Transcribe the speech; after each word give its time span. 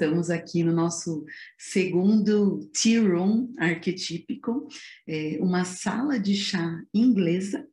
Estamos 0.00 0.30
aqui 0.30 0.64
no 0.64 0.72
nosso 0.72 1.26
segundo 1.58 2.66
tea 2.72 3.02
room 3.02 3.52
arquetípico, 3.58 4.66
é, 5.06 5.36
uma 5.42 5.62
sala 5.66 6.18
de 6.18 6.34
chá 6.34 6.82
inglesa 6.94 7.68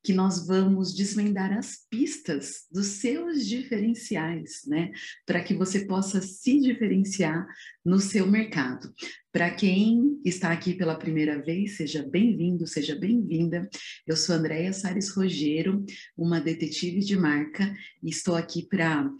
que 0.00 0.12
nós 0.12 0.46
vamos 0.46 0.94
desvendar 0.94 1.52
as 1.52 1.84
pistas 1.90 2.66
dos 2.70 2.86
seus 2.86 3.44
diferenciais, 3.44 4.60
né? 4.68 4.92
Para 5.26 5.42
que 5.42 5.52
você 5.52 5.84
possa 5.84 6.22
se 6.22 6.60
diferenciar 6.60 7.44
no 7.84 7.98
seu 7.98 8.24
mercado. 8.24 8.94
Para 9.32 9.50
quem 9.50 10.20
está 10.24 10.52
aqui 10.52 10.74
pela 10.74 10.94
primeira 10.94 11.42
vez, 11.42 11.76
seja 11.76 12.04
bem-vindo, 12.08 12.68
seja 12.68 12.94
bem-vinda. 12.94 13.68
Eu 14.06 14.16
sou 14.16 14.36
Andréia 14.36 14.72
Sares 14.72 15.08
Rogero, 15.08 15.84
uma 16.16 16.40
detetive 16.40 17.00
de 17.00 17.16
marca, 17.16 17.74
e 18.00 18.10
estou 18.10 18.36
aqui 18.36 18.64
para. 18.64 19.10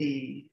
É, 0.00 0.44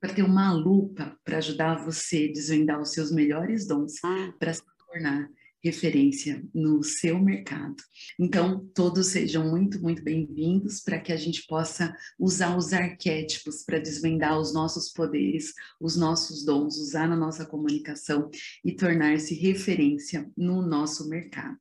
para 0.00 0.12
ter 0.12 0.22
uma 0.22 0.52
lupa 0.52 1.16
para 1.24 1.38
ajudar 1.38 1.84
você 1.84 2.28
a 2.28 2.32
desvendar 2.32 2.80
os 2.80 2.92
seus 2.92 3.10
melhores 3.10 3.66
dons 3.66 4.02
ah. 4.04 4.32
para 4.38 4.52
se 4.52 4.62
tornar 4.78 5.28
referência 5.64 6.44
no 6.54 6.82
seu 6.82 7.18
mercado. 7.18 7.76
Então, 8.20 8.68
todos 8.74 9.06
sejam 9.06 9.48
muito, 9.48 9.80
muito 9.80 10.04
bem-vindos 10.04 10.80
para 10.80 11.00
que 11.00 11.10
a 11.10 11.16
gente 11.16 11.46
possa 11.46 11.96
usar 12.18 12.54
os 12.54 12.74
arquétipos 12.74 13.64
para 13.64 13.78
desvendar 13.78 14.38
os 14.38 14.52
nossos 14.52 14.92
poderes, 14.92 15.54
os 15.80 15.96
nossos 15.96 16.44
dons, 16.44 16.76
usar 16.76 17.08
na 17.08 17.16
nossa 17.16 17.46
comunicação 17.46 18.28
e 18.62 18.72
tornar-se 18.72 19.34
referência 19.34 20.30
no 20.36 20.60
nosso 20.60 21.08
mercado. 21.08 21.56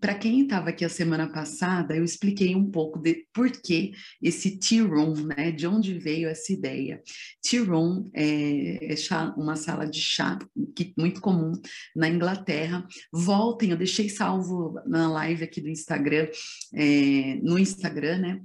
Para 0.00 0.18
quem 0.18 0.42
estava 0.42 0.70
aqui 0.70 0.84
a 0.84 0.88
semana 0.88 1.30
passada, 1.32 1.96
eu 1.96 2.04
expliquei 2.04 2.56
um 2.56 2.68
pouco 2.68 2.98
de 2.98 3.26
por 3.32 3.50
que 3.50 3.92
esse 4.20 4.58
tea 4.58 4.82
room, 4.82 5.14
né? 5.26 5.52
De 5.52 5.66
onde 5.68 5.98
veio 5.98 6.28
essa 6.28 6.52
ideia. 6.52 7.00
Tea 7.40 7.62
room 7.62 8.10
é, 8.12 8.92
é 8.92 8.96
uma 9.36 9.54
sala 9.54 9.86
de 9.86 10.00
chá 10.00 10.38
que 10.74 10.92
muito 10.98 11.20
comum 11.20 11.52
na 11.94 12.08
Inglaterra 12.08 12.86
voltem, 13.36 13.70
eu 13.70 13.76
deixei 13.76 14.08
salvo 14.08 14.80
na 14.86 15.10
live 15.10 15.44
aqui 15.44 15.60
do 15.60 15.68
Instagram, 15.68 16.28
é, 16.72 17.38
no 17.42 17.58
Instagram, 17.58 18.18
né? 18.18 18.40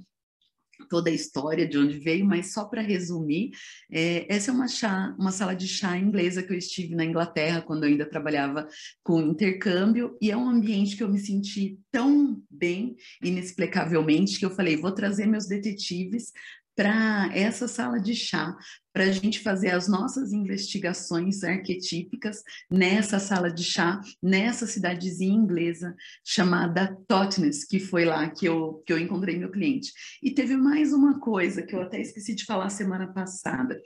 toda 0.88 1.10
a 1.10 1.12
história 1.12 1.66
de 1.66 1.78
onde 1.78 1.98
veio, 1.98 2.24
mas 2.24 2.52
só 2.52 2.64
para 2.64 2.82
resumir, 2.82 3.52
é, 3.90 4.26
essa 4.28 4.50
é 4.50 4.54
uma, 4.54 4.68
chá, 4.68 5.14
uma 5.18 5.32
sala 5.32 5.54
de 5.54 5.66
chá 5.66 5.96
inglesa 5.96 6.42
que 6.42 6.52
eu 6.52 6.58
estive 6.58 6.94
na 6.94 7.04
Inglaterra 7.04 7.62
quando 7.62 7.84
eu 7.84 7.90
ainda 7.90 8.04
trabalhava 8.04 8.68
com 9.02 9.22
intercâmbio, 9.22 10.16
e 10.20 10.30
é 10.30 10.36
um 10.36 10.48
ambiente 10.48 10.96
que 10.96 11.02
eu 11.02 11.08
me 11.08 11.18
senti 11.18 11.78
tão 11.90 12.42
bem, 12.50 12.96
inexplicavelmente, 13.22 14.38
que 14.38 14.44
eu 14.44 14.50
falei, 14.50 14.76
vou 14.76 14.92
trazer 14.92 15.26
meus 15.26 15.46
detetives 15.46 16.32
para 16.74 17.30
essa 17.34 17.68
sala 17.68 18.00
de 18.00 18.14
chá, 18.14 18.56
para 18.92 19.04
a 19.04 19.10
gente 19.10 19.40
fazer 19.40 19.70
as 19.70 19.88
nossas 19.88 20.32
investigações 20.32 21.42
arquetípicas 21.42 22.42
nessa 22.70 23.18
sala 23.18 23.50
de 23.50 23.64
chá, 23.64 24.00
nessa 24.22 24.66
cidadezinha 24.66 25.34
inglesa 25.34 25.94
chamada 26.24 26.96
Totnes, 27.08 27.64
que 27.64 27.80
foi 27.80 28.04
lá 28.04 28.28
que 28.28 28.46
eu, 28.46 28.82
que 28.86 28.92
eu 28.92 28.98
encontrei 28.98 29.38
meu 29.38 29.50
cliente. 29.50 29.92
E 30.22 30.30
teve 30.30 30.56
mais 30.56 30.92
uma 30.92 31.18
coisa 31.18 31.62
que 31.62 31.74
eu 31.74 31.80
até 31.80 32.00
esqueci 32.00 32.34
de 32.34 32.44
falar 32.44 32.68
semana 32.68 33.06
passada. 33.12 33.80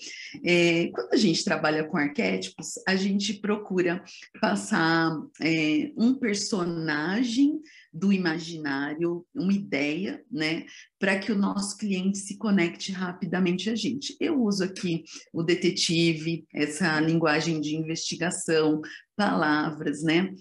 É, 0.44 0.88
quando 0.88 1.12
a 1.12 1.16
gente 1.16 1.44
trabalha 1.44 1.84
com 1.84 1.96
arquétipos, 1.96 2.74
a 2.86 2.96
gente 2.96 3.34
procura 3.34 4.02
passar 4.40 5.16
é, 5.40 5.92
um 5.96 6.14
personagem 6.14 7.60
do 7.96 8.12
imaginário, 8.12 9.26
uma 9.34 9.52
ideia, 9.52 10.22
né, 10.30 10.66
para 10.98 11.18
que 11.18 11.32
o 11.32 11.38
nosso 11.38 11.78
cliente 11.78 12.18
se 12.18 12.36
conecte 12.36 12.92
rapidamente 12.92 13.70
a 13.70 13.74
gente. 13.74 14.14
Eu 14.20 14.42
uso 14.42 14.62
aqui 14.62 15.04
o 15.32 15.42
detetive, 15.42 16.46
essa 16.52 17.00
linguagem 17.00 17.60
de 17.60 17.74
investigação, 17.74 18.82
palavras, 19.16 20.02
né, 20.02 20.34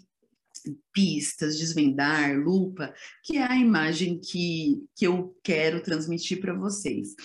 pistas, 0.92 1.58
desvendar, 1.58 2.38
lupa, 2.38 2.94
que 3.24 3.38
é 3.38 3.44
a 3.44 3.58
imagem 3.58 4.20
que, 4.20 4.84
que 4.96 5.08
eu 5.08 5.38
quero 5.44 5.82
transmitir 5.82 6.42
para 6.42 6.54
vocês. 6.54 7.16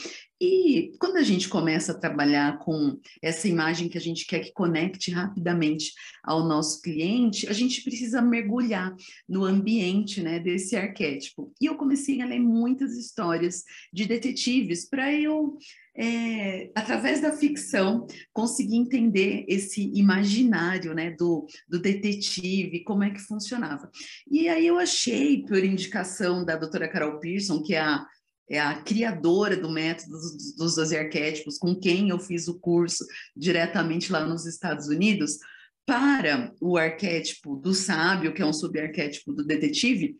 E 0.40 0.92
quando 0.98 1.16
a 1.16 1.22
gente 1.22 1.48
começa 1.48 1.92
a 1.92 1.98
trabalhar 1.98 2.58
com 2.60 2.98
essa 3.20 3.46
imagem 3.46 3.90
que 3.90 3.98
a 3.98 4.00
gente 4.00 4.26
quer 4.26 4.40
que 4.40 4.52
conecte 4.52 5.10
rapidamente 5.10 5.92
ao 6.24 6.46
nosso 6.46 6.80
cliente, 6.80 7.46
a 7.46 7.52
gente 7.52 7.82
precisa 7.82 8.22
mergulhar 8.22 8.94
no 9.28 9.44
ambiente 9.44 10.22
né, 10.22 10.38
desse 10.38 10.76
arquétipo. 10.76 11.52
E 11.60 11.66
eu 11.66 11.76
comecei 11.76 12.22
a 12.22 12.26
ler 12.26 12.40
muitas 12.40 12.96
histórias 12.96 13.64
de 13.92 14.06
detetives 14.06 14.88
para 14.88 15.12
eu 15.12 15.58
é, 15.94 16.70
através 16.74 17.20
da 17.20 17.32
ficção, 17.32 18.06
conseguir 18.32 18.76
entender 18.76 19.44
esse 19.48 19.92
imaginário 19.94 20.94
né, 20.94 21.10
do, 21.10 21.46
do 21.68 21.78
detetive, 21.78 22.84
como 22.84 23.04
é 23.04 23.10
que 23.10 23.20
funcionava. 23.20 23.90
E 24.30 24.48
aí 24.48 24.66
eu 24.66 24.78
achei, 24.78 25.42
por 25.42 25.62
indicação 25.62 26.44
da 26.44 26.56
doutora 26.56 26.88
Carol 26.88 27.18
Pearson, 27.18 27.62
que 27.62 27.74
é 27.74 27.80
a 27.80 28.06
é 28.50 28.58
a 28.58 28.82
criadora 28.82 29.56
do 29.56 29.70
método 29.70 30.10
dos, 30.10 30.56
dos 30.56 30.74
12 30.74 30.96
arquétipos, 30.96 31.56
com 31.56 31.74
quem 31.74 32.08
eu 32.08 32.18
fiz 32.18 32.48
o 32.48 32.58
curso 32.58 33.06
diretamente 33.36 34.10
lá 34.10 34.26
nos 34.26 34.44
Estados 34.44 34.88
Unidos, 34.88 35.38
para 35.86 36.52
o 36.60 36.76
arquétipo 36.76 37.56
do 37.56 37.72
sábio, 37.72 38.34
que 38.34 38.42
é 38.42 38.46
um 38.46 38.52
subarquétipo 38.52 39.32
do 39.32 39.44
detetive, 39.44 40.16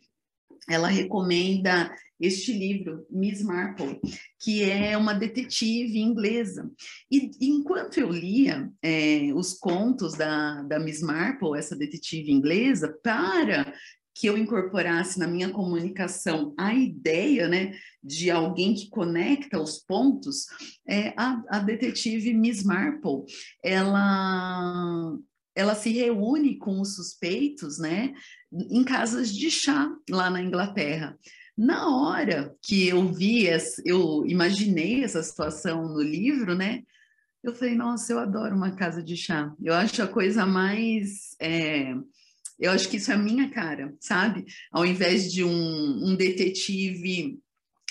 ela 0.69 0.87
recomenda 0.87 1.93
este 2.19 2.53
livro, 2.53 3.05
Miss 3.09 3.41
Marple, 3.41 3.99
que 4.39 4.63
é 4.63 4.95
uma 4.95 5.13
detetive 5.13 5.99
inglesa. 5.99 6.69
E 7.09 7.31
enquanto 7.41 7.99
eu 7.99 8.11
lia 8.11 8.71
é, 8.81 9.31
os 9.33 9.53
contos 9.53 10.13
da, 10.13 10.61
da 10.61 10.79
Miss 10.79 11.01
Marple, 11.01 11.57
essa 11.57 11.75
detetive 11.75 12.31
inglesa, 12.31 12.95
para 13.03 13.73
que 14.13 14.27
eu 14.27 14.37
incorporasse 14.37 15.17
na 15.17 15.27
minha 15.27 15.49
comunicação 15.49 16.53
a 16.57 16.73
ideia 16.73 17.47
né, 17.47 17.73
de 18.03 18.29
alguém 18.29 18.73
que 18.73 18.89
conecta 18.89 19.59
os 19.59 19.79
pontos, 19.79 20.47
é, 20.87 21.13
a, 21.17 21.41
a 21.49 21.59
detetive 21.59 22.33
Miss 22.33 22.63
Marple, 22.63 23.23
ela, 23.63 25.17
ela 25.55 25.75
se 25.75 25.91
reúne 25.91 26.57
com 26.57 26.81
os 26.81 26.95
suspeitos 26.95 27.79
né, 27.79 28.13
em 28.51 28.83
casas 28.83 29.33
de 29.33 29.49
chá 29.49 29.89
lá 30.09 30.29
na 30.29 30.41
Inglaterra. 30.41 31.17
Na 31.57 31.89
hora 31.89 32.55
que 32.61 32.87
eu 32.87 33.11
vi, 33.13 33.47
eu 33.85 34.25
imaginei 34.25 35.03
essa 35.03 35.21
situação 35.21 35.87
no 35.87 36.01
livro, 36.01 36.55
né? 36.55 36.83
Eu 37.43 37.53
falei, 37.53 37.75
nossa, 37.75 38.13
eu 38.13 38.19
adoro 38.19 38.55
uma 38.55 38.75
casa 38.75 39.01
de 39.03 39.17
chá. 39.17 39.53
Eu 39.61 39.73
acho 39.73 40.01
a 40.01 40.07
coisa 40.07 40.45
mais 40.45 41.35
é, 41.39 41.93
eu 42.61 42.71
acho 42.71 42.87
que 42.87 42.97
isso 42.97 43.11
é 43.11 43.15
a 43.15 43.17
minha 43.17 43.49
cara, 43.49 43.93
sabe? 43.99 44.45
Ao 44.71 44.85
invés 44.85 45.31
de 45.31 45.43
um, 45.43 46.11
um 46.11 46.15
detetive 46.15 47.39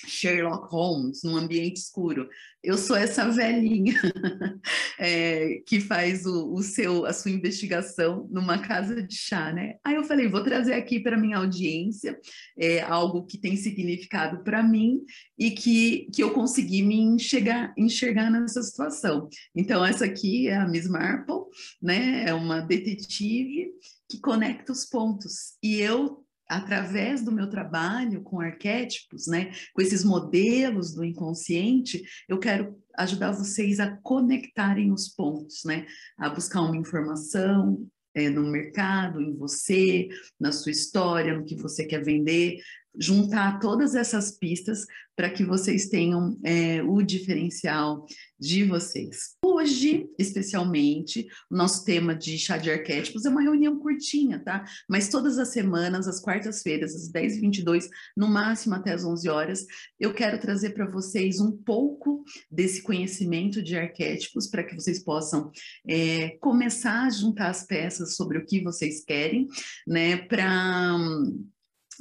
Sherlock 0.06 0.70
Holmes 0.70 1.22
num 1.22 1.36
ambiente 1.36 1.76
escuro. 1.76 2.28
Eu 2.62 2.76
sou 2.76 2.96
essa 2.96 3.30
velhinha 3.30 3.94
é, 4.98 5.62
que 5.66 5.80
faz 5.80 6.26
o, 6.26 6.52
o, 6.52 6.62
seu, 6.62 7.06
a 7.06 7.12
sua 7.12 7.30
investigação 7.30 8.28
numa 8.30 8.58
casa 8.58 9.02
de 9.02 9.14
chá, 9.14 9.52
né? 9.52 9.76
Aí 9.84 9.94
eu 9.94 10.04
falei, 10.04 10.28
vou 10.28 10.42
trazer 10.42 10.74
aqui 10.74 11.00
para 11.00 11.18
minha 11.18 11.38
audiência 11.38 12.18
é, 12.58 12.80
algo 12.82 13.24
que 13.24 13.38
tem 13.38 13.56
significado 13.56 14.42
para 14.42 14.62
mim 14.62 15.00
e 15.38 15.50
que, 15.50 16.08
que 16.14 16.22
eu 16.22 16.32
consegui 16.32 16.82
me 16.82 16.96
enxergar, 16.96 17.72
enxergar 17.76 18.30
nessa 18.30 18.62
situação. 18.62 19.28
Então 19.54 19.84
essa 19.84 20.04
aqui 20.04 20.48
é 20.48 20.56
a 20.56 20.68
Miss 20.68 20.88
Marple, 20.88 21.44
né? 21.80 22.24
É 22.26 22.34
uma 22.34 22.60
detetive 22.60 23.70
que 24.10 24.20
conecta 24.20 24.72
os 24.72 24.84
pontos. 24.84 25.54
E 25.62 25.80
eu, 25.80 26.24
através 26.48 27.22
do 27.22 27.30
meu 27.30 27.48
trabalho 27.48 28.22
com 28.22 28.40
arquétipos, 28.40 29.28
né, 29.28 29.52
com 29.72 29.80
esses 29.80 30.04
modelos 30.04 30.92
do 30.92 31.04
inconsciente, 31.04 32.02
eu 32.28 32.38
quero 32.38 32.76
ajudar 32.98 33.30
vocês 33.30 33.78
a 33.78 33.96
conectarem 33.98 34.92
os 34.92 35.08
pontos, 35.08 35.62
né, 35.64 35.86
a 36.18 36.28
buscar 36.28 36.62
uma 36.62 36.76
informação, 36.76 37.86
é, 38.12 38.28
no 38.28 38.42
mercado, 38.50 39.20
em 39.20 39.36
você, 39.36 40.08
na 40.38 40.50
sua 40.50 40.72
história, 40.72 41.36
no 41.36 41.44
que 41.44 41.54
você 41.54 41.84
quer 41.84 42.02
vender, 42.02 42.58
juntar 42.98 43.60
todas 43.60 43.94
essas 43.94 44.32
pistas 44.32 44.84
para 45.14 45.30
que 45.30 45.44
vocês 45.44 45.88
tenham 45.88 46.36
é, 46.42 46.82
o 46.82 47.02
diferencial 47.02 48.04
de 48.38 48.64
vocês. 48.64 49.36
Hoje, 49.60 50.08
especialmente, 50.18 51.28
o 51.50 51.54
nosso 51.54 51.84
tema 51.84 52.14
de 52.14 52.38
chá 52.38 52.56
de 52.56 52.70
arquétipos 52.70 53.26
é 53.26 53.28
uma 53.28 53.42
reunião 53.42 53.78
curtinha, 53.78 54.38
tá? 54.38 54.64
Mas 54.88 55.10
todas 55.10 55.38
as 55.38 55.48
semanas, 55.48 56.08
às 56.08 56.18
quartas-feiras, 56.18 56.94
às 56.94 57.12
10h22, 57.12 57.86
no 58.16 58.26
máximo 58.26 58.74
até 58.74 58.94
às 58.94 59.04
11 59.04 59.28
horas, 59.28 59.66
eu 59.98 60.14
quero 60.14 60.40
trazer 60.40 60.70
para 60.70 60.90
vocês 60.90 61.40
um 61.40 61.52
pouco 61.52 62.24
desse 62.50 62.82
conhecimento 62.82 63.62
de 63.62 63.76
arquétipos 63.76 64.46
para 64.46 64.64
que 64.64 64.74
vocês 64.74 65.04
possam 65.04 65.50
é, 65.86 66.30
começar 66.40 67.04
a 67.04 67.10
juntar 67.10 67.50
as 67.50 67.66
peças 67.66 68.16
sobre 68.16 68.38
o 68.38 68.46
que 68.46 68.62
vocês 68.62 69.04
querem, 69.04 69.46
né? 69.86 70.16
Para. 70.16 70.96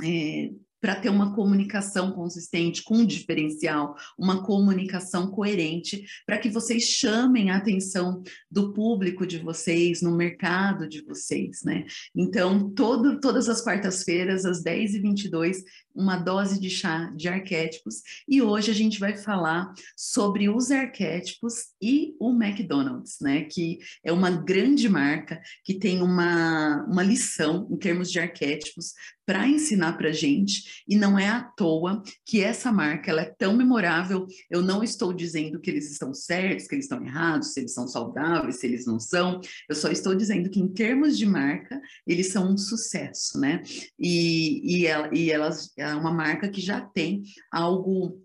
É, 0.02 0.50
para 0.82 0.96
ter 0.96 1.10
uma 1.10 1.36
comunicação 1.36 2.12
consistente, 2.12 2.84
com 2.84 2.98
um 2.98 3.06
diferencial, 3.06 3.96
uma 4.18 4.44
comunicação 4.44 5.30
coerente, 5.30 6.04
para 6.26 6.38
que 6.38 6.50
vocês 6.50 6.84
chamem 6.84 7.50
a 7.50 7.58
atenção 7.58 8.24
do 8.50 8.74
público 8.74 9.26
de 9.26 9.40
vocês, 9.40 10.02
no 10.02 10.16
mercado 10.16 10.88
de 10.88 11.02
vocês, 11.02 11.62
né? 11.64 11.86
Então, 12.16 12.70
todo, 12.70 13.20
todas 13.20 13.50
as 13.50 13.62
quartas-feiras, 13.62 14.46
às 14.46 14.64
10h22, 14.64 15.58
uma 16.00 16.16
dose 16.16 16.60
de 16.60 16.70
chá 16.70 17.12
de 17.16 17.28
arquétipos, 17.28 18.02
e 18.28 18.42
hoje 18.42 18.72
a 18.72 18.74
gente 18.74 19.00
vai 19.00 19.18
falar 19.18 19.74
sobre 19.98 20.50
os 20.50 20.72
arquétipos 20.72 21.54
e 21.82 22.16
o 22.20 22.32
McDonald's, 22.32 23.18
né? 23.22 23.44
Que 23.44 23.80
é 24.04 24.12
uma 24.14 24.32
grande 24.32 24.88
marca 24.88 25.42
que 25.64 25.74
tem 25.74 26.02
uma, 26.02 26.86
uma 26.86 27.04
lição 27.04 27.68
em 27.70 27.78
termos 27.78 28.10
de 28.10 28.20
arquétipos 28.20 28.94
para 29.30 29.48
ensinar 29.48 29.94
para 29.94 30.12
gente 30.12 30.84
e 30.88 30.96
não 30.96 31.20
é 31.20 31.30
à 31.30 31.44
toa 31.44 32.02
que 32.26 32.42
essa 32.42 32.72
marca 32.72 33.12
ela 33.12 33.22
é 33.22 33.36
tão 33.38 33.56
memorável. 33.56 34.26
Eu 34.50 34.64
não 34.64 34.84
estou 34.84 35.14
dizendo 35.14 35.60
que 35.60 35.70
eles 35.70 35.92
estão 35.92 36.16
certos, 36.16 36.68
que 36.68 36.74
eles 36.74 36.86
estão 36.86 37.06
errados, 37.06 37.54
se 37.54 37.60
eles 37.60 37.74
são 37.74 37.88
saudáveis, 37.88 38.60
se 38.60 38.66
eles 38.66 38.88
não 38.88 39.00
são. 39.00 39.40
Eu 39.70 39.76
só 39.76 39.92
estou 39.92 40.16
dizendo 40.16 40.50
que 40.50 40.60
em 40.60 40.68
termos 40.68 41.16
de 41.16 41.28
marca 41.28 41.80
eles 42.08 42.32
são 42.32 42.52
um 42.52 42.58
sucesso, 42.58 43.40
né? 43.40 43.62
E, 44.00 44.80
e, 44.80 44.88
ela, 44.88 45.10
e 45.14 45.30
elas 45.30 45.72
é 45.78 45.89
uma 45.96 46.12
marca 46.12 46.50
que 46.50 46.62
já 46.62 46.82
tem 46.82 47.24
algo 47.52 48.22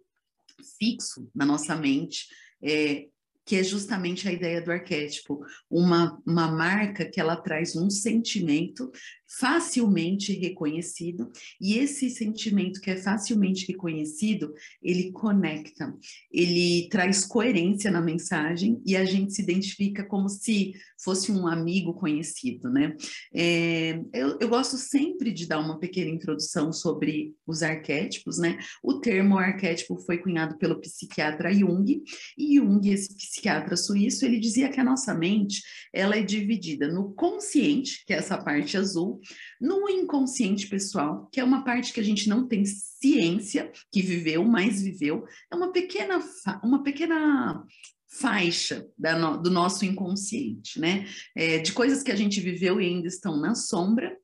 fixo 0.79 1.31
na 1.35 1.45
nossa 1.45 1.75
mente. 1.77 2.27
É, 2.63 3.09
que 3.47 3.57
é 3.57 3.63
justamente 3.63 4.27
a 4.27 4.33
ideia 4.33 4.63
do 4.63 4.73
arquétipo, 4.73 5.45
uma, 5.71 6.19
uma 6.27 6.51
marca 6.51 7.05
que 7.05 7.21
ela 7.21 7.37
traz 7.37 7.77
um 7.77 7.91
sentimento 7.91 8.91
facilmente 9.39 10.33
reconhecido, 10.33 11.31
e 11.61 11.79
esse 11.79 12.09
sentimento 12.11 12.81
que 12.81 12.91
é 12.91 12.97
facilmente 12.97 13.67
reconhecido, 13.67 14.53
ele 14.83 15.11
conecta, 15.13 15.95
ele 16.31 16.89
traz 16.89 17.25
coerência 17.25 17.91
na 17.91 18.01
mensagem 18.01 18.81
e 18.87 18.97
a 18.97 19.05
gente 19.05 19.33
se 19.35 19.43
identifica 19.43 20.05
como 20.05 20.29
se 20.29 20.75
fosse 21.03 21.31
um 21.31 21.47
amigo 21.47 21.93
conhecido, 21.95 22.71
né? 22.71 22.97
É, 23.35 24.01
eu, 24.13 24.39
eu 24.41 24.49
gosto 24.49 24.77
sempre 24.77 25.33
de 25.33 25.47
dar 25.47 25.59
uma 25.59 25.79
pequena 25.79 26.11
introdução 26.11 26.73
sobre 26.73 27.35
os 27.47 27.63
arquétipos, 27.63 28.39
né? 28.39 28.59
O 28.83 29.01
termo 29.01 29.37
arquétipo 29.37 29.99
foi 29.99 30.19
cunhado 30.19 30.57
pelo 30.57 30.81
psiquiatra 30.81 31.53
Jung, 31.53 32.03
e 32.39 32.57
Jung, 32.57 32.89
esse 32.89 33.15
psiquiatra 33.15 33.77
suíço, 33.77 34.25
ele 34.25 34.39
dizia 34.39 34.71
que 34.71 34.81
a 34.81 34.85
nossa 34.85 35.15
mente, 35.15 35.63
ela 35.93 36.17
é 36.17 36.23
dividida 36.23 36.89
no 36.89 37.13
consciente, 37.13 38.05
que 38.07 38.13
é 38.13 38.17
essa 38.17 38.39
parte 38.39 38.77
azul, 38.77 39.21
no 39.61 39.89
inconsciente 39.89 40.67
pessoal, 40.67 41.29
que 41.33 41.41
é 41.41 41.45
uma 41.45 41.65
parte 41.65 41.93
que 41.93 42.01
a 42.01 42.05
gente 42.05 42.29
não 42.29 42.47
tem 42.47 42.65
ciência 42.65 43.71
que 43.93 44.03
viveu, 44.03 44.45
mas 44.45 44.83
viveu, 44.83 45.25
é 45.53 45.57
uma 45.57 45.73
pequena, 45.73 46.19
uma 46.63 46.83
pequena 46.83 47.65
faixa 48.09 48.87
no, 48.99 49.37
do 49.37 49.51
nosso 49.51 49.85
inconsciente, 49.85 50.79
né? 50.79 51.07
É, 51.35 51.59
de 51.59 51.73
coisas 51.73 52.03
que 52.03 52.13
a 52.13 52.17
gente 52.17 52.41
viveu 52.41 52.81
e 52.81 52.87
ainda 52.87 53.09
estão 53.09 53.37
na 53.37 53.55
sombra, 53.55 54.17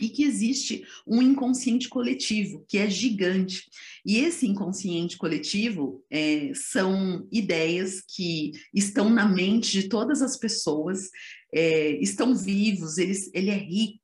e 0.00 0.08
que 0.08 0.24
existe 0.24 0.84
um 1.06 1.22
inconsciente 1.22 1.88
coletivo 1.88 2.64
que 2.68 2.78
é 2.78 2.88
gigante. 2.88 3.64
E 4.04 4.18
esse 4.18 4.46
inconsciente 4.46 5.16
coletivo 5.16 6.02
é, 6.10 6.50
são 6.54 7.26
ideias 7.30 8.00
que 8.00 8.52
estão 8.74 9.08
na 9.10 9.28
mente 9.28 9.70
de 9.80 9.88
todas 9.88 10.22
as 10.22 10.36
pessoas, 10.36 11.08
é, 11.54 11.92
estão 12.00 12.34
vivos, 12.34 12.98
eles, 12.98 13.30
ele 13.32 13.50
é 13.50 13.56
rico 13.56 14.01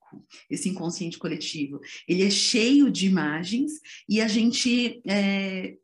esse 0.49 0.69
inconsciente 0.69 1.17
coletivo. 1.17 1.79
Ele 2.07 2.23
é 2.23 2.29
cheio 2.29 2.91
de 2.91 3.07
imagens 3.07 3.73
e 4.07 4.21
a 4.21 4.27
gente 4.27 5.01
é, 5.07 5.75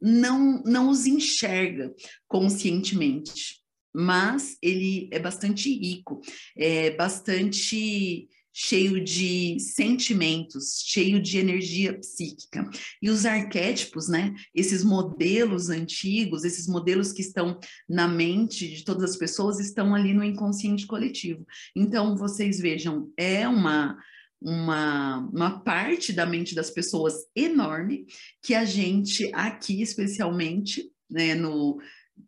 não, 0.00 0.62
não 0.64 0.90
os 0.90 1.06
enxerga 1.06 1.94
conscientemente, 2.26 3.60
mas 3.94 4.56
ele 4.62 5.08
é 5.12 5.18
bastante 5.18 5.72
rico, 5.72 6.20
é 6.56 6.90
bastante 6.90 8.28
cheio 8.52 9.02
de 9.02 9.58
sentimentos, 9.58 10.82
cheio 10.84 11.20
de 11.20 11.38
energia 11.38 11.98
psíquica. 11.98 12.68
E 13.00 13.08
os 13.08 13.24
arquétipos, 13.24 14.08
né, 14.08 14.34
esses 14.54 14.84
modelos 14.84 15.70
antigos, 15.70 16.44
esses 16.44 16.66
modelos 16.66 17.12
que 17.12 17.22
estão 17.22 17.58
na 17.88 18.06
mente 18.06 18.68
de 18.68 18.84
todas 18.84 19.10
as 19.10 19.16
pessoas, 19.16 19.58
estão 19.58 19.94
ali 19.94 20.12
no 20.12 20.24
inconsciente 20.24 20.86
coletivo. 20.86 21.46
Então, 21.74 22.16
vocês 22.16 22.58
vejam, 22.58 23.10
é 23.16 23.48
uma 23.48 23.96
uma, 24.44 25.18
uma 25.32 25.60
parte 25.60 26.12
da 26.12 26.26
mente 26.26 26.52
das 26.52 26.68
pessoas 26.68 27.14
enorme 27.34 28.04
que 28.42 28.54
a 28.54 28.64
gente 28.64 29.30
aqui 29.32 29.80
especialmente 29.80 30.90
né, 31.08 31.34
no 31.34 31.78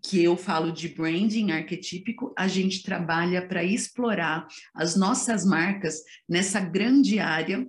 que 0.02 0.22
eu 0.22 0.36
falo 0.36 0.72
de 0.72 0.88
branding 0.88 1.50
arquetípico, 1.50 2.32
a 2.36 2.48
gente 2.48 2.82
trabalha 2.82 3.46
para 3.46 3.64
explorar 3.64 4.46
as 4.74 4.96
nossas 4.96 5.44
marcas 5.44 6.02
nessa 6.28 6.60
grande 6.60 7.18
área 7.18 7.66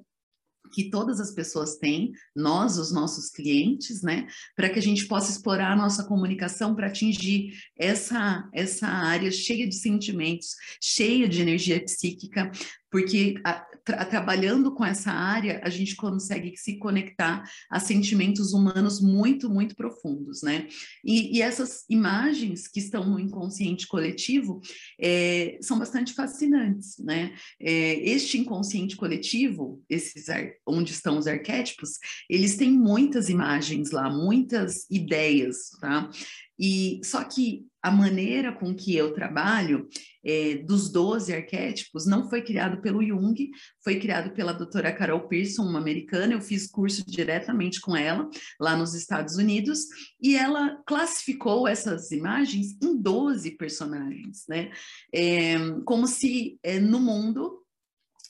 que 0.74 0.90
todas 0.90 1.22
as 1.22 1.32
pessoas 1.32 1.78
têm, 1.78 2.12
nós, 2.36 2.78
os 2.78 2.92
nossos 2.92 3.30
clientes, 3.30 4.02
né, 4.02 4.28
para 4.56 4.70
que 4.70 4.78
a 4.78 4.82
gente 4.82 5.08
possa 5.08 5.32
explorar 5.32 5.72
a 5.72 5.76
nossa 5.76 6.04
comunicação 6.04 6.76
para 6.76 6.88
atingir 6.88 7.54
essa, 7.78 8.50
essa 8.54 8.88
área 8.88 9.32
cheia 9.32 9.68
de 9.68 9.76
sentimentos, 9.76 10.50
cheia 10.82 11.30
de 11.30 11.42
energia 11.42 11.82
psíquica, 11.82 12.52
porque 12.96 13.36
a, 13.44 13.56
tra 13.84 14.06
trabalhando 14.06 14.74
com 14.74 14.86
essa 14.86 15.12
área, 15.12 15.60
a 15.66 15.70
gente 15.70 15.98
consegue 15.98 16.56
se 16.56 16.78
conectar 16.78 17.44
a 17.70 17.78
sentimentos 17.78 18.54
humanos 18.54 19.02
muito, 19.02 19.50
muito 19.50 19.76
profundos, 19.76 20.42
né? 20.42 20.70
E, 21.04 21.36
e 21.38 21.42
essas 21.42 21.84
imagens 21.90 22.70
que 22.70 22.80
estão 22.80 23.06
no 23.06 23.20
inconsciente 23.20 23.86
coletivo 23.86 24.62
é, 24.98 25.58
são 25.62 25.78
bastante 25.78 26.14
fascinantes, 26.14 26.98
né? 27.00 27.36
É, 27.60 27.96
este 28.10 28.38
inconsciente 28.38 28.96
coletivo, 28.96 29.84
esses 29.90 30.28
onde 30.66 30.94
estão 30.94 31.18
os 31.18 31.28
arquétipos, 31.28 32.00
eles 32.30 32.56
têm 32.56 32.72
muitas 32.72 33.28
imagens 33.28 33.92
lá, 33.92 34.10
muitas 34.10 34.90
ideias, 34.90 35.72
tá? 35.82 36.10
E 36.58 37.02
só 37.04 37.22
que 37.26 37.66
a 37.86 37.92
maneira 37.92 38.52
com 38.52 38.74
que 38.74 38.96
eu 38.96 39.14
trabalho 39.14 39.88
é, 40.26 40.56
dos 40.56 40.90
12 40.92 41.32
arquétipos 41.32 42.08
não 42.08 42.28
foi 42.28 42.42
criado 42.42 42.82
pelo 42.82 43.06
Jung, 43.06 43.36
foi 43.84 44.00
criado 44.00 44.34
pela 44.34 44.54
doutora 44.54 44.92
Carol 44.92 45.28
Pearson, 45.28 45.62
uma 45.62 45.78
americana. 45.78 46.34
Eu 46.34 46.42
fiz 46.42 46.66
curso 46.66 47.06
diretamente 47.06 47.80
com 47.80 47.96
ela 47.96 48.28
lá 48.60 48.76
nos 48.76 48.96
Estados 48.96 49.36
Unidos 49.36 49.82
e 50.20 50.36
ela 50.36 50.82
classificou 50.88 51.68
essas 51.68 52.10
imagens 52.10 52.76
em 52.82 53.00
12 53.00 53.52
personagens, 53.52 54.46
né? 54.50 54.72
É, 55.14 55.56
como 55.86 56.08
se 56.08 56.58
é, 56.64 56.80
no 56.80 57.00
mundo 57.00 57.65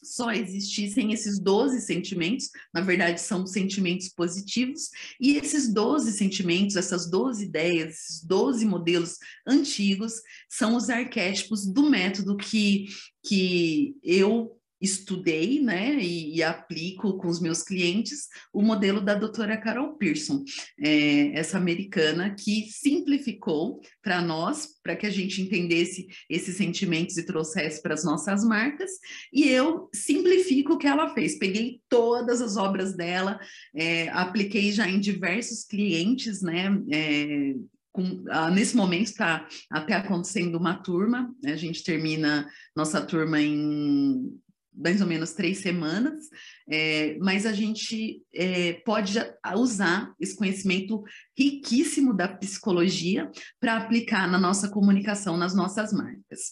só 0.06 0.32
existissem 0.32 1.12
esses 1.12 1.40
12 1.40 1.82
sentimentos, 1.82 2.50
na 2.74 2.82
verdade 2.82 3.20
são 3.22 3.46
sentimentos 3.46 4.10
positivos, 4.10 4.90
e 5.20 5.38
esses 5.38 5.72
12 5.74 6.12
sentimentos, 6.14 6.76
essas 6.76 7.10
12 7.10 7.46
ideias, 7.46 7.94
esses 7.94 8.24
12 8.24 8.66
modelos 8.66 9.18
antigos, 9.48 10.14
são 10.50 10.76
os 10.76 10.90
arquétipos 10.90 11.66
do 11.66 11.90
método 11.90 12.38
que, 12.38 12.86
que 13.24 13.96
eu 14.04 14.58
estudei 14.86 15.60
né, 15.60 15.96
e, 15.96 16.38
e, 16.38 16.44
aplico 16.44 17.18
com 17.18 17.28
os 17.28 17.42
meus 17.42 17.62
clientes 17.62 18.28
o 18.54 18.62
modelo 18.62 19.02
da 19.02 19.14
doutora 19.14 19.58
Carol 19.58 19.98
Pearson, 19.98 20.44
é, 20.80 21.38
essa 21.38 21.58
americana 21.58 22.34
que 22.34 22.68
simplificou 22.70 23.82
para 24.02 24.22
nós, 24.22 24.68
para 24.82 24.96
que 24.96 25.06
a 25.06 25.10
gente 25.10 25.42
entendesse 25.42 26.08
esses 26.30 26.56
sentimentos 26.56 27.18
e 27.18 27.26
trouxesse 27.26 27.82
para 27.82 27.94
as 27.94 28.06
nossas 28.06 28.46
marcas, 28.46 28.92
e 29.34 29.48
eu 29.50 29.90
simplifico 29.94 30.74
o 30.74 30.78
que 30.78 30.88
ela 30.88 31.14
fez. 31.14 31.38
Peguei 31.38 31.82
todas 31.90 32.42
as 32.42 32.56
obras 32.56 32.96
dela, 32.96 33.40
é, 33.76 34.08
apliquei 34.10 34.72
já 34.72 34.88
em 34.88 35.00
diversos 35.00 35.66
clientes, 35.66 36.42
né? 36.42 36.82
É, 36.92 37.56
com, 37.96 38.26
ah, 38.30 38.52
nesse 38.52 38.76
momento 38.76 39.08
está 39.08 39.48
até 39.72 39.94
acontecendo 39.94 40.58
uma 40.58 40.76
turma, 40.76 41.34
né? 41.42 41.54
a 41.54 41.56
gente 41.56 41.82
termina 41.82 42.46
nossa 42.76 43.02
turma 43.02 43.40
em 43.40 44.38
mais 44.76 45.02
ou 45.02 45.08
menos 45.08 45.34
três 45.34 45.60
semanas, 45.60 46.26
é, 46.70 47.18
mas 47.20 47.46
a 47.46 47.54
gente 47.54 48.22
é, 48.34 48.74
pode 48.86 49.18
usar 49.56 50.14
esse 50.20 50.36
conhecimento 50.36 51.04
riquíssimo 51.38 52.14
da 52.14 52.28
psicologia 52.28 53.32
para 53.60 53.78
aplicar 53.78 54.30
na 54.30 54.38
nossa 54.38 54.70
comunicação, 54.70 55.38
nas 55.38 55.56
nossas 55.56 55.94
marcas. 55.94 56.50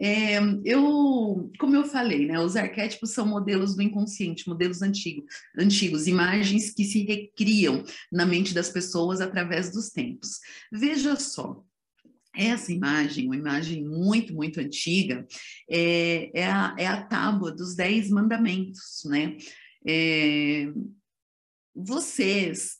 É, 0.00 0.38
eu, 0.64 1.50
como 1.58 1.74
eu 1.74 1.84
falei, 1.84 2.26
né, 2.26 2.38
os 2.38 2.56
arquétipos 2.56 3.12
são 3.12 3.26
modelos 3.26 3.74
do 3.74 3.82
inconsciente, 3.82 4.48
modelos 4.48 4.82
antigos, 4.82 5.24
antigos, 5.58 6.06
imagens 6.06 6.70
que 6.70 6.84
se 6.84 7.04
recriam 7.04 7.82
na 8.12 8.26
mente 8.26 8.54
das 8.54 8.68
pessoas 8.68 9.20
através 9.20 9.72
dos 9.72 9.90
tempos. 9.90 10.40
Veja 10.72 11.16
só, 11.16 11.62
essa 12.36 12.72
imagem, 12.72 13.26
uma 13.26 13.36
imagem 13.36 13.84
muito, 13.84 14.34
muito 14.34 14.60
antiga, 14.60 15.26
é, 15.68 16.30
é, 16.34 16.46
a, 16.46 16.74
é 16.78 16.86
a 16.86 17.02
tábua 17.02 17.50
dos 17.50 17.74
Dez 17.74 18.10
Mandamentos, 18.10 19.02
né? 19.06 19.36
É, 19.86 20.68
vocês 21.74 22.78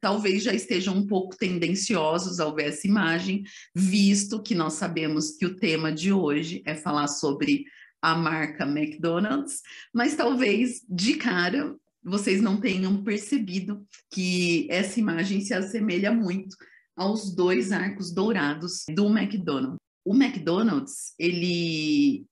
talvez 0.00 0.42
já 0.42 0.52
estejam 0.52 0.94
um 0.94 1.06
pouco 1.06 1.34
tendenciosos 1.34 2.38
ao 2.38 2.54
ver 2.54 2.64
essa 2.64 2.86
imagem, 2.86 3.42
visto 3.74 4.42
que 4.42 4.54
nós 4.54 4.74
sabemos 4.74 5.30
que 5.30 5.46
o 5.46 5.56
tema 5.56 5.90
de 5.90 6.12
hoje 6.12 6.62
é 6.66 6.74
falar 6.74 7.08
sobre 7.08 7.64
a 8.02 8.14
marca 8.14 8.64
McDonald's, 8.64 9.62
mas 9.94 10.14
talvez 10.14 10.82
de 10.86 11.14
cara 11.14 11.74
vocês 12.04 12.42
não 12.42 12.60
tenham 12.60 13.02
percebido 13.02 13.86
que 14.10 14.66
essa 14.70 15.00
imagem 15.00 15.40
se 15.40 15.54
assemelha 15.54 16.12
muito 16.12 16.54
aos 16.96 17.34
dois 17.34 17.72
arcos 17.72 18.12
dourados 18.12 18.84
do 18.94 19.06
McDonald's. 19.06 19.78
O 20.04 20.14
McDonald's, 20.14 21.14
ele, 21.18 22.26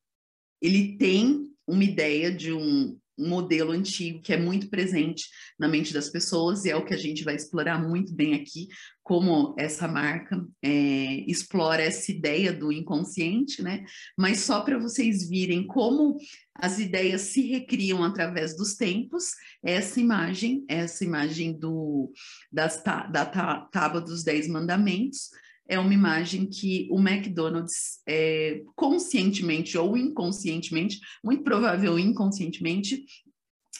ele 0.60 0.96
tem 0.96 1.50
uma 1.66 1.84
ideia 1.84 2.30
de 2.30 2.52
um 2.52 2.98
um 3.22 3.28
modelo 3.28 3.70
antigo 3.70 4.20
que 4.20 4.32
é 4.32 4.36
muito 4.36 4.68
presente 4.68 5.28
na 5.58 5.68
mente 5.68 5.94
das 5.94 6.08
pessoas 6.08 6.64
e 6.64 6.70
é 6.70 6.76
o 6.76 6.84
que 6.84 6.94
a 6.94 6.98
gente 6.98 7.22
vai 7.22 7.36
explorar 7.36 7.78
muito 7.78 8.12
bem 8.14 8.34
aqui, 8.34 8.68
como 9.02 9.54
essa 9.58 9.86
marca 9.86 10.44
é, 10.62 10.70
explora 11.26 11.82
essa 11.82 12.10
ideia 12.10 12.52
do 12.52 12.72
inconsciente, 12.72 13.62
né? 13.62 13.84
Mas 14.16 14.40
só 14.40 14.60
para 14.60 14.78
vocês 14.78 15.28
virem 15.28 15.66
como 15.66 16.16
as 16.54 16.78
ideias 16.78 17.22
se 17.22 17.42
recriam 17.42 18.04
através 18.04 18.56
dos 18.56 18.74
tempos, 18.74 19.32
essa 19.62 20.00
imagem, 20.00 20.64
essa 20.68 21.04
imagem 21.04 21.52
do, 21.58 22.12
das, 22.50 22.82
da 22.82 23.24
tábua 23.72 24.00
dos 24.00 24.22
Dez 24.22 24.46
Mandamentos, 24.48 25.30
é 25.72 25.78
uma 25.78 25.94
imagem 25.94 26.46
que 26.46 26.86
o 26.90 27.00
McDonald's, 27.00 28.02
é, 28.06 28.60
conscientemente 28.76 29.78
ou 29.78 29.96
inconscientemente, 29.96 31.00
muito 31.24 31.42
provável 31.42 31.98
inconscientemente, 31.98 33.02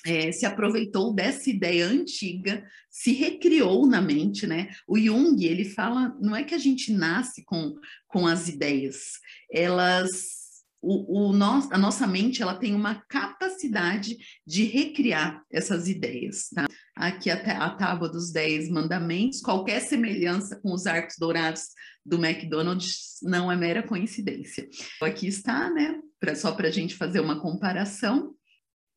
é, 0.07 0.33
se 0.33 0.47
aproveitou 0.47 1.15
dessa 1.15 1.51
ideia 1.51 1.87
antiga, 1.87 2.67
se 2.91 3.13
recriou 3.13 3.87
na 3.87 4.01
mente, 4.01 4.47
né? 4.47 4.71
O 4.89 4.99
Jung, 4.99 5.45
ele 5.45 5.67
fala, 5.67 6.17
não 6.19 6.35
é 6.35 6.43
que 6.43 6.55
a 6.55 6.59
gente 6.59 6.91
nasce 6.91 7.45
com, 7.45 7.75
com 8.09 8.27
as 8.27 8.49
ideias, 8.49 9.21
elas 9.53 10.41
o, 10.81 11.31
o 11.31 11.33
a 11.71 11.79
nossa 11.79 12.09
mente 12.09 12.43
ela 12.43 12.57
tem 12.57 12.75
uma 12.75 12.97
capacidade 13.03 14.17
de 14.45 14.65
recriar 14.65 15.45
essas 15.49 15.87
ideias. 15.87 16.49
Tá? 16.53 16.67
Aqui 16.95 17.31
a, 17.31 17.37
a 17.37 17.71
tábua 17.71 18.09
dos 18.09 18.31
dez 18.33 18.69
mandamentos, 18.69 19.41
qualquer 19.41 19.81
semelhança 19.81 20.57
com 20.57 20.73
os 20.73 20.87
arcos 20.87 21.17
dourados 21.19 21.69
do 22.05 22.23
McDonald's 22.23 23.19
não 23.23 23.51
é 23.51 23.57
mera 23.57 23.83
coincidência. 23.83 24.69
Aqui 25.01 25.27
está, 25.27 25.71
né? 25.71 25.99
Pra, 26.21 26.35
só 26.35 26.53
para 26.53 26.69
a 26.69 26.71
gente 26.71 26.95
fazer 26.95 27.21
uma 27.21 27.41
comparação. 27.41 28.35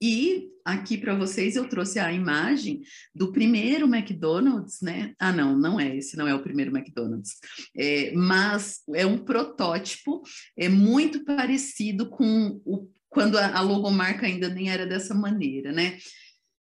E 0.01 0.49
aqui 0.65 0.97
para 0.97 1.15
vocês 1.15 1.55
eu 1.55 1.69
trouxe 1.69 1.99
a 1.99 2.11
imagem 2.11 2.81
do 3.13 3.31
primeiro 3.31 3.87
McDonald's, 3.87 4.81
né? 4.81 5.13
Ah, 5.17 5.31
não, 5.31 5.57
não 5.57 5.79
é 5.79 5.95
esse, 5.95 6.17
não 6.17 6.27
é 6.27 6.35
o 6.35 6.43
primeiro 6.43 6.75
McDonald's, 6.75 7.37
é, 7.75 8.11
mas 8.13 8.81
é 8.93 9.05
um 9.05 9.17
protótipo, 9.17 10.21
é 10.57 10.67
muito 10.67 11.23
parecido 11.23 12.09
com 12.09 12.59
o, 12.65 12.89
quando 13.09 13.37
a, 13.37 13.57
a 13.57 13.61
logomarca 13.61 14.25
ainda 14.25 14.49
nem 14.49 14.69
era 14.69 14.85
dessa 14.85 15.13
maneira, 15.13 15.71
né? 15.71 15.97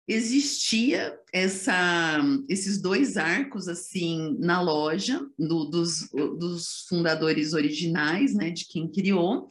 Existia 0.08 1.18
essa, 1.34 2.22
esses 2.48 2.80
dois 2.80 3.18
arcos 3.18 3.68
assim 3.68 4.38
na 4.40 4.62
loja 4.62 5.20
do, 5.38 5.66
dos, 5.66 6.10
dos 6.12 6.86
fundadores 6.88 7.54
originais, 7.54 8.36
né? 8.36 8.52
De 8.52 8.68
quem 8.68 8.92
criou. 8.92 9.48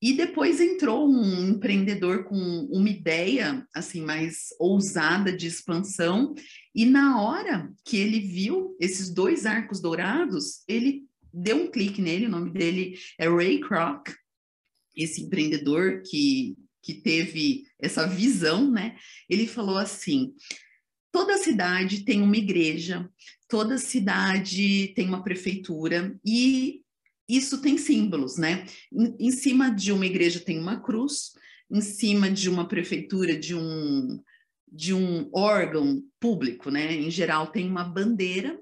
E 0.00 0.12
depois 0.12 0.60
entrou 0.60 1.08
um 1.08 1.48
empreendedor 1.48 2.24
com 2.24 2.36
uma 2.70 2.88
ideia 2.88 3.66
assim 3.74 4.00
mais 4.00 4.48
ousada 4.60 5.36
de 5.36 5.48
expansão, 5.48 6.34
e 6.72 6.86
na 6.86 7.20
hora 7.20 7.68
que 7.84 7.96
ele 7.96 8.20
viu 8.20 8.76
esses 8.80 9.10
dois 9.10 9.44
arcos 9.44 9.80
dourados, 9.80 10.62
ele 10.68 11.02
deu 11.34 11.64
um 11.64 11.70
clique 11.70 12.00
nele, 12.00 12.26
o 12.26 12.30
nome 12.30 12.50
dele 12.50 12.96
é 13.18 13.28
Ray 13.28 13.58
Kroc, 13.58 14.08
esse 14.96 15.22
empreendedor 15.22 16.02
que, 16.08 16.56
que 16.88 16.94
teve 16.94 17.66
essa 17.78 18.06
visão, 18.06 18.70
né? 18.70 18.96
Ele 19.28 19.46
falou 19.46 19.76
assim: 19.76 20.32
toda 21.12 21.36
cidade 21.36 22.02
tem 22.02 22.22
uma 22.22 22.36
igreja, 22.38 23.06
toda 23.46 23.76
cidade 23.76 24.94
tem 24.96 25.06
uma 25.06 25.22
prefeitura, 25.22 26.18
e 26.24 26.80
isso 27.28 27.60
tem 27.60 27.76
símbolos, 27.76 28.38
né? 28.38 28.64
Em, 28.90 29.26
em, 29.26 29.30
cima 29.30 29.68
de 29.68 29.92
uma 29.92 30.06
igreja 30.06 30.40
tem 30.40 30.58
uma 30.58 30.80
cruz, 30.80 31.32
em 31.70 31.82
cima 31.82 32.30
de 32.30 32.48
uma 32.48 32.66
prefeitura, 32.66 33.38
de 33.38 33.54
um, 33.54 34.22
de 34.66 34.94
um 34.94 35.28
órgão 35.34 36.02
público, 36.18 36.70
né? 36.70 36.94
Em 36.94 37.10
geral, 37.10 37.48
tem 37.48 37.68
uma 37.68 37.84
bandeira. 37.84 38.58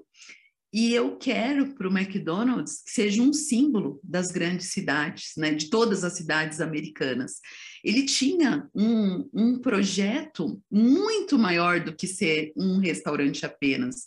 E 0.77 0.93
eu 0.93 1.17
quero 1.17 1.73
para 1.73 1.87
o 1.87 1.91
McDonald's 1.91 2.83
que 2.83 2.91
seja 2.91 3.19
um 3.19 3.33
símbolo 3.33 3.99
das 4.03 4.27
grandes 4.27 4.67
cidades, 4.67 5.33
né? 5.35 5.51
De 5.51 5.71
todas 5.71 6.03
as 6.03 6.15
cidades 6.15 6.61
americanas. 6.61 7.41
Ele 7.83 8.05
tinha 8.05 8.69
um, 8.75 9.27
um 9.33 9.59
projeto 9.59 10.61
muito 10.69 11.39
maior 11.39 11.83
do 11.83 11.95
que 11.95 12.05
ser 12.05 12.53
um 12.55 12.77
restaurante 12.77 13.43
apenas 13.43 14.05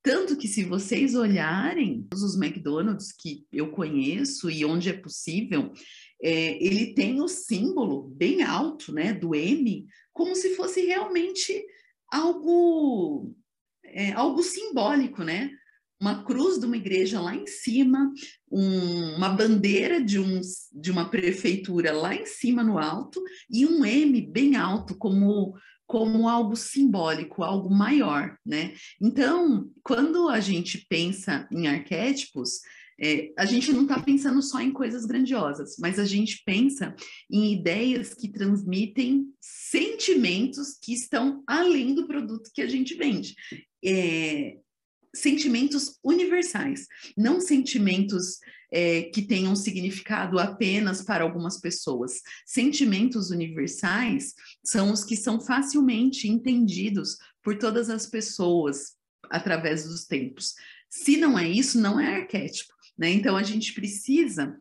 tanto 0.00 0.36
que, 0.36 0.48
se 0.48 0.64
vocês 0.64 1.14
olharem 1.14 2.08
os 2.12 2.34
McDonald's 2.36 3.12
que 3.12 3.46
eu 3.52 3.70
conheço 3.70 4.50
e 4.50 4.64
onde 4.64 4.88
é 4.88 4.92
possível, 4.92 5.72
é, 6.20 6.64
ele 6.64 6.92
tem 6.92 7.20
o 7.20 7.28
símbolo 7.28 8.02
bem 8.08 8.42
alto, 8.42 8.92
né, 8.92 9.12
do 9.12 9.32
M, 9.32 9.86
como 10.12 10.34
se 10.34 10.56
fosse 10.56 10.84
realmente 10.84 11.64
algo, 12.10 13.32
é, 13.84 14.10
algo 14.10 14.42
simbólico, 14.42 15.22
né? 15.22 15.52
Uma 16.02 16.24
cruz 16.24 16.58
de 16.58 16.66
uma 16.66 16.76
igreja 16.76 17.20
lá 17.20 17.32
em 17.32 17.46
cima, 17.46 18.12
um, 18.50 19.14
uma 19.14 19.28
bandeira 19.28 20.02
de, 20.02 20.18
um, 20.18 20.40
de 20.72 20.90
uma 20.90 21.08
prefeitura 21.08 21.92
lá 21.92 22.12
em 22.12 22.26
cima 22.26 22.64
no 22.64 22.76
alto 22.76 23.22
e 23.48 23.64
um 23.64 23.84
M 23.84 24.20
bem 24.20 24.56
alto, 24.56 24.96
como 24.96 25.54
como 25.86 26.26
algo 26.26 26.56
simbólico, 26.56 27.42
algo 27.42 27.68
maior, 27.68 28.38
né? 28.46 28.72
Então, 28.98 29.70
quando 29.82 30.28
a 30.30 30.40
gente 30.40 30.86
pensa 30.88 31.46
em 31.52 31.66
arquétipos, 31.66 32.60
é, 32.98 33.30
a 33.36 33.44
gente 33.44 33.72
não 33.72 33.82
está 33.82 34.00
pensando 34.00 34.40
só 34.40 34.60
em 34.60 34.72
coisas 34.72 35.04
grandiosas, 35.04 35.76
mas 35.78 35.98
a 35.98 36.04
gente 36.04 36.42
pensa 36.46 36.94
em 37.30 37.52
ideias 37.52 38.14
que 38.14 38.28
transmitem 38.28 39.26
sentimentos 39.38 40.78
que 40.80 40.94
estão 40.94 41.42
além 41.46 41.94
do 41.94 42.06
produto 42.06 42.50
que 42.54 42.62
a 42.62 42.68
gente 42.68 42.94
vende. 42.94 43.34
É, 43.84 44.56
sentimentos 45.14 45.98
universais, 46.02 46.86
não 47.16 47.40
sentimentos 47.40 48.38
é, 48.72 49.02
que 49.02 49.20
tenham 49.22 49.54
significado 49.54 50.38
apenas 50.38 51.02
para 51.02 51.22
algumas 51.22 51.60
pessoas. 51.60 52.22
Sentimentos 52.46 53.30
universais 53.30 54.34
são 54.64 54.90
os 54.90 55.04
que 55.04 55.14
são 55.16 55.40
facilmente 55.40 56.26
entendidos 56.26 57.18
por 57.42 57.58
todas 57.58 57.90
as 57.90 58.06
pessoas 58.06 58.96
através 59.30 59.84
dos 59.84 60.06
tempos. 60.06 60.54
Se 60.88 61.16
não 61.16 61.38
é 61.38 61.48
isso, 61.48 61.78
não 61.78 62.00
é 62.00 62.20
arquétipo. 62.20 62.72
Né? 62.96 63.10
Então, 63.10 63.36
a 63.36 63.42
gente 63.42 63.74
precisa 63.74 64.58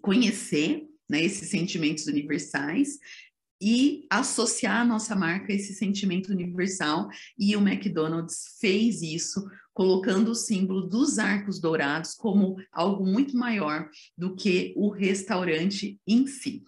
conhecer 0.00 0.86
né, 1.08 1.22
esses 1.22 1.48
sentimentos 1.50 2.06
universais 2.06 2.98
e 3.60 4.06
associar 4.10 4.80
a 4.80 4.84
nossa 4.84 5.14
marca 5.14 5.52
a 5.52 5.56
esse 5.56 5.74
sentimento 5.74 6.30
universal. 6.30 7.08
E 7.38 7.56
o 7.56 7.66
McDonald's 7.66 8.56
fez 8.60 9.02
isso 9.02 9.44
colocando 9.74 10.30
o 10.30 10.34
símbolo 10.34 10.86
dos 10.86 11.18
arcos 11.18 11.60
dourados 11.60 12.14
como 12.14 12.56
algo 12.72 13.04
muito 13.04 13.36
maior 13.36 13.90
do 14.16 14.34
que 14.34 14.72
o 14.76 14.88
restaurante 14.88 15.98
em 16.06 16.26
si. 16.26 16.62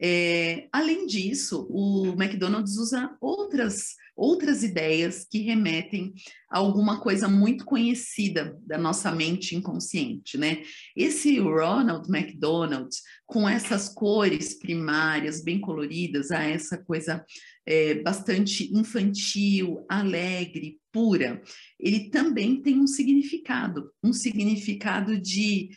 É, 0.00 0.68
além 0.72 1.06
disso, 1.06 1.66
o 1.70 2.08
McDonald's 2.20 2.76
usa 2.76 3.16
outras, 3.20 3.94
outras 4.16 4.62
ideias 4.62 5.24
que 5.24 5.38
remetem 5.38 6.12
a 6.50 6.58
alguma 6.58 7.00
coisa 7.00 7.28
muito 7.28 7.64
conhecida 7.64 8.58
da 8.66 8.76
nossa 8.76 9.10
mente 9.12 9.54
inconsciente, 9.54 10.36
né? 10.36 10.62
Esse 10.96 11.38
Ronald 11.38 12.08
McDonald, 12.08 12.90
com 13.24 13.48
essas 13.48 13.88
cores 13.88 14.58
primárias 14.58 15.42
bem 15.42 15.60
coloridas, 15.60 16.30
a 16.30 16.42
essa 16.42 16.76
coisa 16.76 17.24
é, 17.66 17.94
bastante 18.02 18.74
infantil, 18.74 19.84
alegre, 19.88 20.80
pura, 20.92 21.42
ele 21.78 22.10
também 22.10 22.60
tem 22.60 22.78
um 22.78 22.86
significado, 22.86 23.90
um 24.02 24.12
significado 24.12 25.18
de 25.18 25.70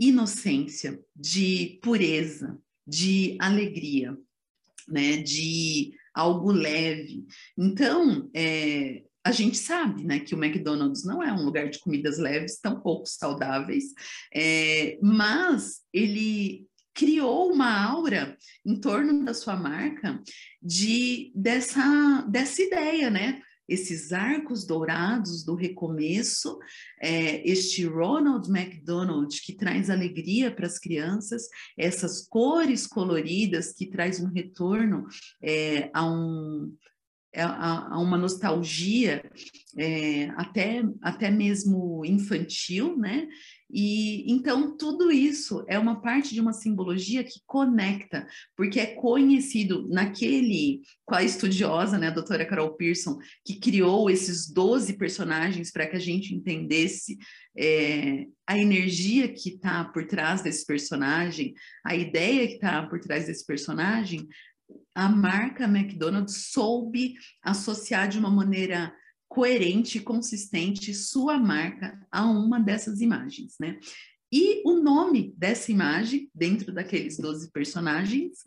inocência, 0.00 1.00
de 1.14 1.78
pureza, 1.82 2.58
de 2.86 3.36
alegria, 3.40 4.16
né, 4.88 5.18
de 5.18 5.92
algo 6.14 6.50
leve. 6.50 7.24
Então, 7.56 8.30
é, 8.34 9.04
a 9.24 9.30
gente 9.30 9.56
sabe, 9.56 10.04
né, 10.04 10.18
que 10.18 10.34
o 10.34 10.42
McDonald's 10.42 11.04
não 11.04 11.22
é 11.22 11.32
um 11.32 11.44
lugar 11.44 11.70
de 11.70 11.78
comidas 11.78 12.18
leves, 12.18 12.58
tão 12.58 12.80
pouco 12.80 13.06
saudáveis, 13.06 13.84
é, 14.34 14.98
mas 15.00 15.82
ele 15.92 16.66
criou 16.94 17.52
uma 17.52 17.84
aura 17.84 18.36
em 18.64 18.78
torno 18.80 19.24
da 19.24 19.34
sua 19.34 19.56
marca 19.56 20.20
de 20.60 21.32
dessa 21.34 22.26
dessa 22.28 22.62
ideia, 22.62 23.10
né? 23.10 23.42
esses 23.68 24.12
arcos 24.12 24.66
dourados 24.66 25.44
do 25.44 25.54
recomeço, 25.54 26.58
é, 27.00 27.48
este 27.48 27.86
Ronald 27.86 28.48
McDonald 28.50 29.40
que 29.40 29.54
traz 29.54 29.88
alegria 29.88 30.50
para 30.50 30.66
as 30.66 30.78
crianças, 30.78 31.44
essas 31.76 32.26
cores 32.26 32.86
coloridas 32.86 33.72
que 33.72 33.86
traz 33.86 34.20
um 34.20 34.26
retorno 34.26 35.06
é, 35.40 35.90
a 35.94 36.04
um 36.04 36.74
a, 37.34 37.94
a 37.94 37.98
uma 37.98 38.18
nostalgia 38.18 39.24
é, 39.78 40.26
até, 40.36 40.82
até 41.00 41.30
mesmo 41.30 42.04
infantil, 42.04 42.94
né? 42.98 43.26
E 43.72 44.30
então 44.30 44.76
tudo 44.76 45.10
isso 45.10 45.64
é 45.66 45.78
uma 45.78 46.02
parte 46.02 46.34
de 46.34 46.40
uma 46.40 46.52
simbologia 46.52 47.24
que 47.24 47.40
conecta, 47.46 48.26
porque 48.54 48.78
é 48.78 48.86
conhecido 48.94 49.88
naquele 49.88 50.82
com 51.06 51.14
a 51.14 51.22
estudiosa, 51.22 51.96
né, 51.96 52.08
a 52.08 52.12
doutora 52.12 52.44
Carol 52.44 52.76
Pearson, 52.76 53.18
que 53.44 53.58
criou 53.58 54.10
esses 54.10 54.52
12 54.52 54.92
personagens 54.98 55.72
para 55.72 55.86
que 55.86 55.96
a 55.96 56.00
gente 56.00 56.34
entendesse 56.34 57.16
é, 57.56 58.26
a 58.46 58.58
energia 58.58 59.26
que 59.28 59.50
está 59.50 59.84
por 59.84 60.06
trás 60.06 60.42
desse 60.42 60.66
personagem, 60.66 61.54
a 61.84 61.96
ideia 61.96 62.46
que 62.46 62.54
está 62.54 62.86
por 62.86 63.00
trás 63.00 63.26
desse 63.26 63.46
personagem, 63.46 64.28
a 64.94 65.08
marca 65.08 65.64
McDonald's 65.64 66.50
soube 66.50 67.14
associar 67.42 68.08
de 68.08 68.18
uma 68.18 68.30
maneira 68.30 68.92
coerente 69.32 69.96
e 69.96 70.02
consistente 70.02 70.92
sua 70.92 71.38
marca 71.38 71.98
a 72.12 72.26
uma 72.26 72.60
dessas 72.60 73.00
imagens, 73.00 73.54
né? 73.58 73.80
E 74.30 74.62
o 74.66 74.74
nome 74.74 75.34
dessa 75.38 75.72
imagem, 75.72 76.30
dentro 76.34 76.70
daqueles 76.70 77.16
12 77.16 77.50
personagens, 77.50 78.44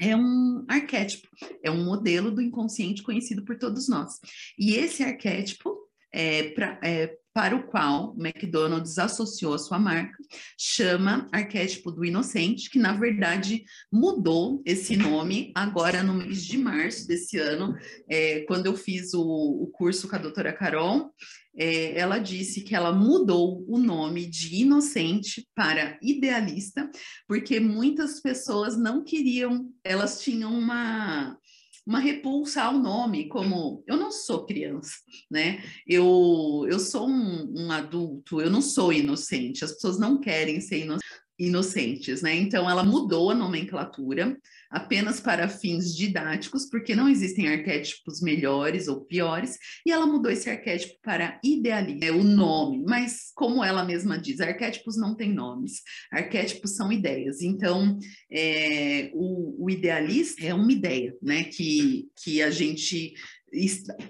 é 0.00 0.16
um 0.16 0.64
arquétipo, 0.66 1.28
é 1.62 1.70
um 1.70 1.84
modelo 1.84 2.32
do 2.32 2.42
inconsciente 2.42 3.04
conhecido 3.04 3.44
por 3.44 3.56
todos 3.56 3.88
nós. 3.88 4.18
E 4.58 4.74
esse 4.74 5.04
arquétipo 5.04 5.78
é, 6.12 6.50
pra, 6.50 6.80
é, 6.82 7.16
para 7.32 7.54
o 7.54 7.62
qual 7.62 8.14
McDonald's 8.18 8.98
associou 8.98 9.54
a 9.54 9.58
sua 9.58 9.78
marca, 9.78 10.16
chama 10.58 11.28
Arquétipo 11.30 11.92
do 11.92 12.04
Inocente, 12.04 12.68
que 12.68 12.78
na 12.78 12.92
verdade 12.92 13.64
mudou 13.90 14.62
esse 14.64 14.96
nome 14.96 15.52
agora 15.54 16.02
no 16.02 16.14
mês 16.14 16.44
de 16.44 16.58
março 16.58 17.06
desse 17.06 17.38
ano, 17.38 17.76
é, 18.08 18.40
quando 18.40 18.66
eu 18.66 18.76
fiz 18.76 19.14
o, 19.14 19.22
o, 19.22 19.66
curso 19.68 20.08
com 20.08 20.16
a 20.16 20.18
doutora 20.20 20.52
Carol. 20.52 21.12
É, 21.56 21.98
ela 21.98 22.18
disse 22.18 22.60
que 22.60 22.76
ela 22.76 22.92
mudou 22.92 23.64
o 23.68 23.76
nome 23.76 24.24
de 24.24 24.54
inocente 24.60 25.48
para 25.52 25.98
idealista, 26.00 26.88
porque 27.26 27.58
muitas 27.58 28.20
pessoas 28.20 28.78
não 28.78 29.02
queriam, 29.02 29.68
elas 29.82 30.20
tinham 30.22 30.56
uma 30.56 31.36
uma 31.90 31.98
repulsa 31.98 32.62
ao 32.62 32.74
nome, 32.74 33.26
como 33.26 33.82
eu 33.84 33.96
não 33.96 34.12
sou 34.12 34.46
criança, 34.46 34.92
né? 35.28 35.60
Eu, 35.84 36.64
eu 36.70 36.78
sou 36.78 37.08
um, 37.08 37.52
um 37.52 37.72
adulto, 37.72 38.40
eu 38.40 38.48
não 38.48 38.62
sou 38.62 38.92
inocente, 38.92 39.64
as 39.64 39.72
pessoas 39.72 39.98
não 39.98 40.20
querem 40.20 40.60
ser 40.60 40.86
inocentes, 41.36 42.22
né? 42.22 42.32
Então 42.36 42.70
ela 42.70 42.84
mudou 42.84 43.32
a 43.32 43.34
nomenclatura 43.34 44.38
apenas 44.70 45.20
para 45.20 45.48
fins 45.48 45.94
didáticos, 45.94 46.66
porque 46.66 46.94
não 46.94 47.08
existem 47.08 47.48
arquétipos 47.48 48.20
melhores 48.22 48.86
ou 48.86 49.00
piores, 49.00 49.58
e 49.84 49.90
ela 49.90 50.06
mudou 50.06 50.30
esse 50.30 50.48
arquétipo 50.48 50.94
para 51.02 51.40
idealista, 51.42 52.06
é 52.06 52.12
o 52.12 52.22
nome, 52.22 52.82
mas 52.86 53.32
como 53.34 53.64
ela 53.64 53.84
mesma 53.84 54.16
diz, 54.16 54.40
arquétipos 54.40 54.96
não 54.96 55.16
têm 55.16 55.32
nomes, 55.32 55.82
arquétipos 56.12 56.76
são 56.76 56.92
ideias, 56.92 57.42
então 57.42 57.98
é, 58.30 59.10
o, 59.12 59.64
o 59.64 59.70
idealista 59.70 60.44
é 60.44 60.54
uma 60.54 60.72
ideia, 60.72 61.14
né, 61.20 61.44
que, 61.44 62.08
que 62.22 62.40
a 62.40 62.50
gente 62.50 63.14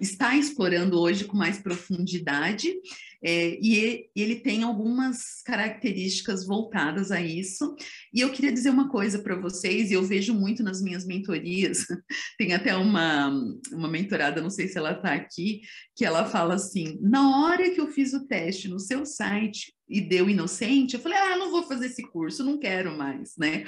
está 0.01 0.37
explorando 0.37 1.01
hoje 1.01 1.25
com 1.25 1.37
mais 1.37 1.59
profundidade, 1.59 2.75
é, 3.23 3.59
e 3.61 4.09
ele 4.17 4.37
tem 4.37 4.63
algumas 4.63 5.43
características 5.45 6.47
voltadas 6.47 7.11
a 7.11 7.21
isso. 7.21 7.75
E 8.13 8.21
eu 8.21 8.31
queria 8.31 8.53
dizer 8.53 8.71
uma 8.71 8.89
coisa 8.89 9.19
para 9.19 9.37
vocês, 9.37 9.91
e 9.91 9.95
eu 9.95 10.03
vejo 10.03 10.35
muito 10.35 10.63
nas 10.63 10.81
minhas 10.81 11.07
mentorias, 11.07 11.85
tem 12.39 12.55
até 12.55 12.75
uma, 12.75 13.31
uma 13.73 13.89
mentorada, 13.89 14.41
não 14.41 14.51
sei 14.51 14.69
se 14.69 14.79
ela 14.79 14.93
está 14.93 15.13
aqui, 15.13 15.61
que 15.95 16.05
ela 16.05 16.25
fala 16.25 16.55
assim: 16.55 16.99
na 17.03 17.45
hora 17.45 17.71
que 17.71 17.81
eu 17.81 17.89
fiz 17.89 18.15
o 18.15 18.27
teste 18.27 18.69
no 18.69 18.79
seu 18.79 19.05
site, 19.05 19.73
e 19.91 20.01
deu 20.01 20.31
inocente, 20.31 20.95
eu 20.95 21.01
falei, 21.01 21.19
ah, 21.19 21.37
não 21.37 21.51
vou 21.51 21.65
fazer 21.65 21.87
esse 21.87 22.03
curso, 22.03 22.45
não 22.45 22.59
quero 22.59 22.97
mais, 22.97 23.37
né? 23.37 23.65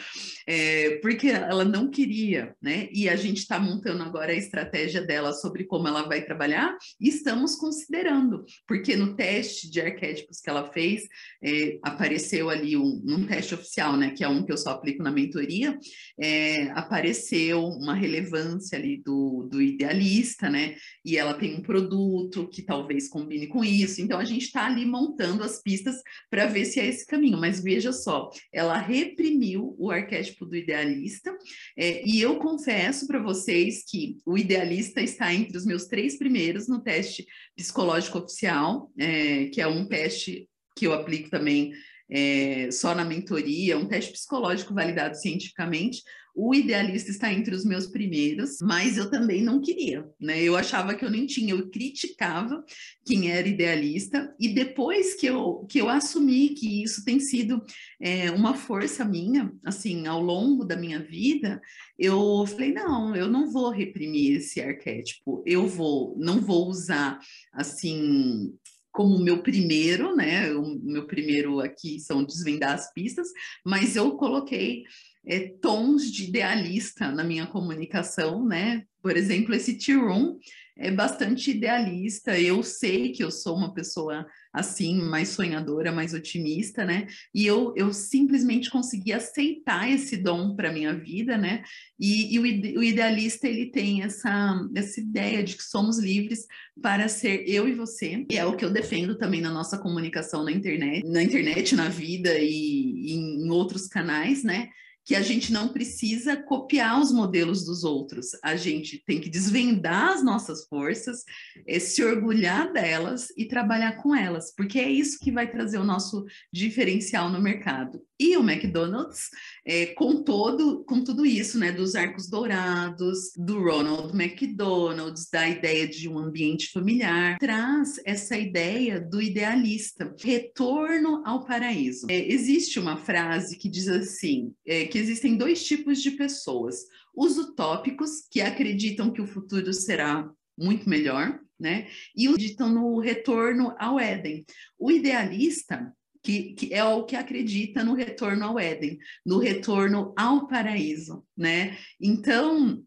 É, 0.46 0.98
porque 1.02 1.28
ela 1.28 1.64
não 1.64 1.90
queria, 1.90 2.54
né? 2.62 2.88
E 2.92 3.08
a 3.08 3.16
gente 3.16 3.38
está 3.38 3.58
montando 3.58 4.04
agora 4.04 4.32
a 4.32 4.36
estratégia 4.36 5.02
dela 5.02 5.32
sobre 5.32 5.64
como 5.64 5.88
ela 5.88 6.02
vai 6.02 6.24
trabalhar 6.24 6.76
e 7.00 7.08
estamos 7.08 7.56
considerando, 7.56 8.44
porque 8.68 8.94
no 8.94 9.16
teste 9.16 9.68
de 9.68 9.80
arquétipos 9.80 10.40
que 10.40 10.48
ela 10.48 10.70
fez, 10.72 11.02
é, 11.42 11.78
apareceu 11.82 12.48
ali 12.48 12.76
um, 12.76 13.02
um, 13.04 13.26
teste 13.26 13.54
oficial, 13.54 13.96
né? 13.96 14.10
Que 14.10 14.22
é 14.22 14.28
um 14.28 14.44
que 14.44 14.52
eu 14.52 14.56
só 14.56 14.70
aplico 14.70 15.02
na 15.02 15.10
mentoria, 15.10 15.76
é, 16.20 16.70
apareceu 16.70 17.64
uma 17.64 17.94
relevância 17.94 18.78
ali 18.78 19.02
do, 19.02 19.48
do 19.50 19.60
idealista, 19.60 20.48
né? 20.48 20.76
E 21.04 21.16
ela 21.16 21.34
tem 21.34 21.56
um 21.56 21.62
produto 21.62 22.48
que 22.48 22.62
talvez 22.62 23.08
combine 23.08 23.48
com 23.48 23.64
isso, 23.64 24.00
então 24.00 24.20
a 24.20 24.24
gente 24.24 24.44
está 24.44 24.66
ali 24.66 24.86
montando 24.86 25.42
as 25.42 25.60
pistas 25.60 25.96
para 26.30 26.46
ver 26.46 26.64
se 26.64 26.80
é 26.80 26.86
esse 26.86 27.06
caminho. 27.06 27.38
Mas 27.38 27.62
veja 27.62 27.92
só, 27.92 28.30
ela 28.52 28.76
reprimiu 28.78 29.74
o 29.78 29.90
arquétipo 29.90 30.46
do 30.46 30.56
idealista, 30.56 31.36
é, 31.76 32.06
e 32.06 32.20
eu 32.20 32.36
confesso 32.36 33.06
para 33.06 33.22
vocês 33.22 33.84
que 33.88 34.18
o 34.26 34.36
idealista 34.36 35.00
está 35.00 35.32
entre 35.32 35.56
os 35.56 35.64
meus 35.64 35.86
três 35.86 36.18
primeiros 36.18 36.68
no 36.68 36.82
teste 36.82 37.26
psicológico 37.56 38.18
oficial, 38.18 38.90
é, 38.98 39.46
que 39.46 39.60
é 39.60 39.66
um 39.66 39.86
teste 39.86 40.48
que 40.76 40.86
eu 40.86 40.92
aplico 40.92 41.30
também 41.30 41.72
é, 42.10 42.70
só 42.70 42.94
na 42.94 43.04
mentoria, 43.04 43.78
um 43.78 43.86
teste 43.86 44.12
psicológico 44.12 44.74
validado 44.74 45.16
cientificamente, 45.16 46.02
o 46.34 46.54
idealista 46.54 47.10
está 47.10 47.32
entre 47.32 47.54
os 47.54 47.64
meus 47.64 47.86
primeiros, 47.86 48.58
mas 48.62 48.96
eu 48.96 49.10
também 49.10 49.42
não 49.42 49.60
queria, 49.60 50.08
né? 50.18 50.42
Eu 50.42 50.56
achava 50.56 50.94
que 50.94 51.04
eu 51.04 51.10
nem 51.10 51.26
tinha, 51.26 51.52
eu 51.52 51.70
criticava 51.70 52.64
quem 53.04 53.30
era 53.30 53.46
idealista, 53.46 54.34
e 54.40 54.48
depois 54.48 55.14
que 55.14 55.26
eu, 55.26 55.66
que 55.68 55.78
eu 55.78 55.88
assumi 55.88 56.50
que 56.50 56.82
isso 56.82 57.04
tem 57.04 57.20
sido 57.20 57.62
é, 58.00 58.30
uma 58.30 58.54
força 58.54 59.04
minha, 59.04 59.52
assim, 59.64 60.06
ao 60.06 60.22
longo 60.22 60.64
da 60.64 60.76
minha 60.76 61.00
vida, 61.00 61.60
eu 61.98 62.46
falei, 62.46 62.72
não, 62.72 63.14
eu 63.14 63.28
não 63.28 63.50
vou 63.50 63.70
reprimir 63.70 64.38
esse 64.38 64.60
arquétipo, 64.60 65.42
eu 65.46 65.66
vou, 65.66 66.16
não 66.18 66.40
vou 66.40 66.66
usar, 66.68 67.18
assim, 67.52 68.54
como 68.90 69.18
meu 69.18 69.42
primeiro, 69.42 70.14
né? 70.14 70.52
O 70.54 70.78
meu 70.82 71.06
primeiro 71.06 71.60
aqui 71.60 71.98
são 71.98 72.24
desvendar 72.24 72.74
as 72.74 72.92
pistas, 72.92 73.28
mas 73.64 73.96
eu 73.96 74.16
coloquei 74.16 74.84
é, 75.26 75.40
tons 75.60 76.10
de 76.10 76.24
idealista 76.24 77.10
na 77.10 77.22
minha 77.24 77.46
comunicação, 77.46 78.44
né? 78.44 78.84
Por 79.00 79.16
exemplo, 79.16 79.54
esse 79.54 79.78
T-Room 79.78 80.38
é 80.76 80.90
bastante 80.90 81.50
idealista. 81.50 82.38
Eu 82.38 82.62
sei 82.62 83.12
que 83.12 83.22
eu 83.22 83.30
sou 83.30 83.56
uma 83.56 83.74
pessoa 83.74 84.26
assim, 84.52 84.96
mais 84.96 85.30
sonhadora, 85.30 85.90
mais 85.90 86.12
otimista, 86.12 86.84
né? 86.84 87.06
E 87.34 87.46
eu, 87.46 87.72
eu 87.76 87.92
simplesmente 87.92 88.70
consegui 88.70 89.12
aceitar 89.12 89.90
esse 89.90 90.16
dom 90.16 90.54
para 90.54 90.72
minha 90.72 90.94
vida, 90.94 91.36
né? 91.38 91.62
E, 91.98 92.34
e 92.34 92.38
o, 92.38 92.42
o, 92.78 92.82
idealista 92.82 93.48
ele 93.48 93.70
tem 93.70 94.02
essa, 94.02 94.60
essa 94.74 95.00
ideia 95.00 95.42
de 95.42 95.56
que 95.56 95.62
somos 95.62 95.98
livres 95.98 96.46
para 96.80 97.08
ser 97.08 97.44
eu 97.48 97.68
e 97.68 97.74
você. 97.74 98.26
E 98.30 98.36
é 98.36 98.44
o 98.44 98.56
que 98.56 98.64
eu 98.64 98.70
defendo 98.70 99.16
também 99.16 99.40
na 99.40 99.50
nossa 99.50 99.78
comunicação 99.78 100.44
na 100.44 100.52
internet, 100.52 101.06
na 101.06 101.22
internet, 101.22 101.74
na 101.74 101.88
vida 101.88 102.38
e, 102.38 102.46
e 102.46 103.12
em 103.14 103.50
outros 103.50 103.86
canais, 103.86 104.44
né? 104.44 104.68
Que 105.04 105.14
a 105.14 105.22
gente 105.22 105.52
não 105.52 105.68
precisa 105.68 106.36
copiar 106.36 107.00
os 107.00 107.10
modelos 107.10 107.64
dos 107.64 107.84
outros, 107.84 108.30
a 108.42 108.54
gente 108.56 109.02
tem 109.04 109.20
que 109.20 109.28
desvendar 109.28 110.10
as 110.10 110.22
nossas 110.22 110.66
forças, 110.66 111.24
é, 111.66 111.78
se 111.78 112.04
orgulhar 112.04 112.72
delas 112.72 113.28
e 113.36 113.46
trabalhar 113.46 114.02
com 114.02 114.14
elas, 114.14 114.52
porque 114.54 114.78
é 114.78 114.88
isso 114.88 115.18
que 115.18 115.32
vai 115.32 115.50
trazer 115.50 115.78
o 115.78 115.84
nosso 115.84 116.24
diferencial 116.52 117.28
no 117.28 117.40
mercado. 117.40 118.00
E 118.22 118.36
o 118.36 118.48
McDonald's, 118.48 119.30
é, 119.66 119.86
com 119.86 120.22
todo, 120.22 120.84
com 120.84 121.02
tudo 121.02 121.26
isso, 121.26 121.58
né, 121.58 121.72
dos 121.72 121.96
arcos 121.96 122.30
dourados, 122.30 123.32
do 123.36 123.60
Ronald 123.60 124.14
McDonald's, 124.14 125.28
da 125.28 125.48
ideia 125.48 125.88
de 125.88 126.08
um 126.08 126.20
ambiente 126.20 126.70
familiar, 126.70 127.36
traz 127.40 128.00
essa 128.04 128.36
ideia 128.38 129.00
do 129.00 129.20
idealista, 129.20 130.14
retorno 130.20 131.20
ao 131.26 131.44
paraíso. 131.44 132.06
É, 132.08 132.32
existe 132.32 132.78
uma 132.78 132.96
frase 132.96 133.58
que 133.58 133.68
diz 133.68 133.88
assim, 133.88 134.54
é, 134.64 134.84
que 134.84 134.98
existem 134.98 135.36
dois 135.36 135.64
tipos 135.64 136.00
de 136.00 136.12
pessoas: 136.12 136.76
os 137.16 137.36
utópicos, 137.38 138.28
que 138.30 138.40
acreditam 138.40 139.10
que 139.10 139.20
o 139.20 139.26
futuro 139.26 139.72
será 139.72 140.30
muito 140.56 140.88
melhor, 140.88 141.40
né? 141.58 141.88
E 142.16 142.28
acreditam 142.28 142.68
no 142.68 143.00
retorno 143.00 143.74
ao 143.80 143.98
Éden. 143.98 144.44
O 144.78 144.92
idealista 144.92 145.92
que, 146.22 146.54
que, 146.54 146.74
é 146.74 146.84
o 146.84 147.04
que 147.04 147.16
acredita 147.16 147.84
no 147.84 147.94
retorno 147.94 148.44
ao 148.44 148.58
Éden, 148.58 148.98
no 149.24 149.38
retorno 149.38 150.12
ao 150.16 150.46
paraíso, 150.46 151.24
né? 151.36 151.76
Então, 152.00 152.82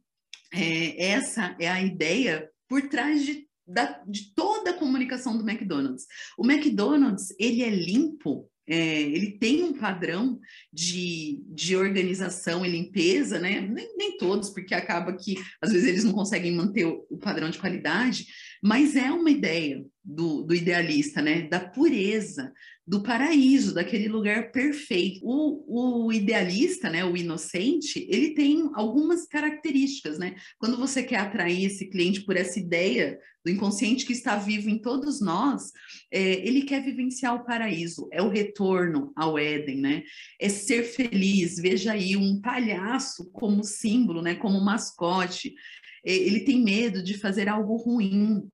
é, 0.53 1.11
essa 1.11 1.55
é 1.59 1.67
a 1.67 1.81
ideia 1.81 2.49
por 2.67 2.81
trás 2.89 3.25
de 3.25 3.45
da, 3.67 3.99
de 4.07 4.31
toda 4.35 4.69
a 4.69 4.77
comunicação 4.77 5.35
do 5.35 5.49
McDonald's. 5.49 6.05
O 6.37 6.45
McDonald's, 6.45 7.33
ele 7.39 7.63
é 7.63 7.69
limpo 7.69 8.47
é, 8.67 9.01
ele 9.01 9.37
tem 9.37 9.63
um 9.63 9.73
padrão 9.73 10.39
de, 10.73 11.39
de 11.47 11.75
organização 11.75 12.65
e 12.65 12.69
limpeza, 12.69 13.39
né? 13.39 13.61
Nem, 13.61 13.95
nem, 13.95 14.17
todos, 14.17 14.49
porque 14.49 14.73
acaba 14.73 15.15
que 15.15 15.35
às 15.61 15.71
vezes 15.71 15.87
eles 15.87 16.03
não 16.03 16.11
conseguem 16.11 16.51
manter 16.51 16.85
o, 16.85 17.05
o 17.09 17.17
padrão 17.17 17.49
de 17.49 17.59
qualidade, 17.59 18.25
mas 18.61 18.95
é 18.95 19.11
uma 19.11 19.29
ideia 19.29 19.85
do, 20.03 20.43
do 20.43 20.53
idealista, 20.53 21.21
né? 21.21 21.43
Da 21.43 21.59
pureza, 21.59 22.53
do 22.87 23.01
paraíso, 23.01 23.73
daquele 23.73 24.07
lugar 24.07 24.51
perfeito. 24.51 25.19
O, 25.23 26.05
o, 26.05 26.13
idealista, 26.13 26.89
né, 26.89 27.03
o 27.03 27.17
inocente, 27.17 28.05
ele 28.09 28.35
tem 28.35 28.69
algumas 28.75 29.25
características, 29.25 30.19
né? 30.19 30.35
Quando 30.59 30.77
você 30.77 31.01
quer 31.01 31.17
atrair 31.17 31.65
esse 31.65 31.89
cliente 31.89 32.21
por 32.21 32.37
essa 32.37 32.59
ideia 32.59 33.17
do 33.43 33.51
inconsciente 33.51 34.05
que 34.05 34.13
está 34.13 34.35
vivo 34.35 34.69
em 34.69 34.77
todos 34.77 35.19
nós, 35.19 35.71
é, 36.11 36.47
ele 36.47 36.63
quer 36.63 36.83
vivenciar 36.83 37.35
o 37.35 37.45
paraíso, 37.45 38.07
é 38.11 38.21
o 38.21 38.29
retorno 38.29 39.11
ao 39.15 39.37
Éden, 39.37 39.81
né? 39.81 40.03
É 40.39 40.47
ser 40.47 40.83
feliz. 40.83 41.57
Veja 41.57 41.93
aí 41.93 42.15
um 42.15 42.39
palhaço 42.39 43.31
como 43.31 43.63
símbolo, 43.63 44.21
né? 44.21 44.35
Como 44.35 44.63
mascote. 44.63 45.55
É, 46.05 46.13
ele 46.13 46.41
tem 46.41 46.63
medo 46.63 47.03
de 47.03 47.17
fazer 47.17 47.49
algo 47.49 47.75
ruim, 47.77 48.47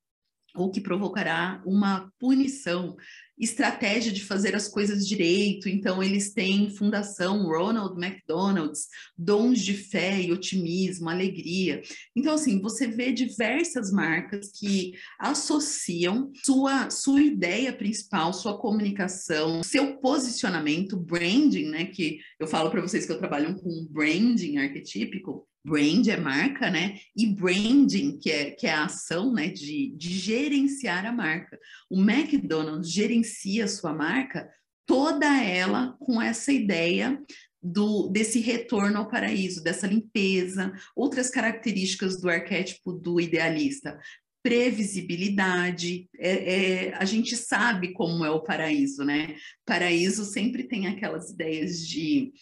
ou 0.55 0.69
que 0.69 0.81
provocará 0.81 1.61
uma 1.65 2.11
punição 2.19 2.95
estratégia 3.39 4.11
de 4.11 4.23
fazer 4.23 4.53
as 4.55 4.67
coisas 4.67 5.07
direito. 5.07 5.67
Então, 5.67 6.03
eles 6.03 6.33
têm 6.33 6.69
fundação 6.69 7.47
Ronald 7.47 7.97
McDonald's, 7.97 8.87
dons 9.17 9.61
de 9.61 9.73
fé 9.73 10.21
e 10.21 10.31
otimismo, 10.31 11.09
alegria. 11.09 11.81
Então, 12.15 12.35
assim, 12.35 12.61
você 12.61 12.85
vê 12.87 13.11
diversas 13.11 13.91
marcas 13.91 14.51
que 14.51 14.91
associam 15.19 16.31
sua, 16.43 16.89
sua 16.91 17.21
ideia 17.21 17.73
principal, 17.73 18.31
sua 18.31 18.59
comunicação, 18.59 19.63
seu 19.63 19.97
posicionamento, 19.97 20.97
branding, 20.97 21.69
né? 21.69 21.85
Que 21.85 22.19
eu 22.39 22.45
falo 22.45 22.69
para 22.69 22.81
vocês 22.81 23.05
que 23.05 23.11
eu 23.11 23.19
trabalho 23.19 23.55
com 23.55 23.87
branding 23.89 24.57
arquetípico, 24.57 25.47
Brand 25.63 26.07
é 26.07 26.17
marca, 26.17 26.71
né? 26.71 26.97
E 27.15 27.27
branding, 27.27 28.17
que 28.17 28.31
é, 28.31 28.51
que 28.51 28.65
é 28.65 28.71
a 28.71 28.85
ação 28.85 29.31
né, 29.31 29.47
de, 29.47 29.93
de 29.95 30.09
gerenciar 30.09 31.05
a 31.05 31.11
marca. 31.11 31.59
O 31.89 32.01
McDonald's 32.01 32.91
gerencia 32.91 33.65
a 33.65 33.67
sua 33.67 33.93
marca, 33.93 34.49
toda 34.87 35.25
ela 35.41 35.95
com 35.99 36.21
essa 36.21 36.51
ideia 36.51 37.21
do, 37.61 38.07
desse 38.09 38.39
retorno 38.39 38.97
ao 38.97 39.07
paraíso, 39.07 39.63
dessa 39.63 39.85
limpeza, 39.85 40.73
outras 40.95 41.29
características 41.29 42.19
do 42.19 42.29
arquétipo 42.29 42.91
do 42.91 43.21
idealista. 43.21 43.99
Previsibilidade, 44.43 46.09
é, 46.17 46.55
é, 46.55 46.95
a 46.95 47.05
gente 47.05 47.37
sabe 47.37 47.93
como 47.93 48.25
é 48.25 48.31
o 48.31 48.41
paraíso, 48.41 49.03
né? 49.03 49.35
Paraíso 49.63 50.25
sempre 50.25 50.63
tem 50.63 50.87
aquelas 50.87 51.29
ideias 51.29 51.87
de 51.87 52.33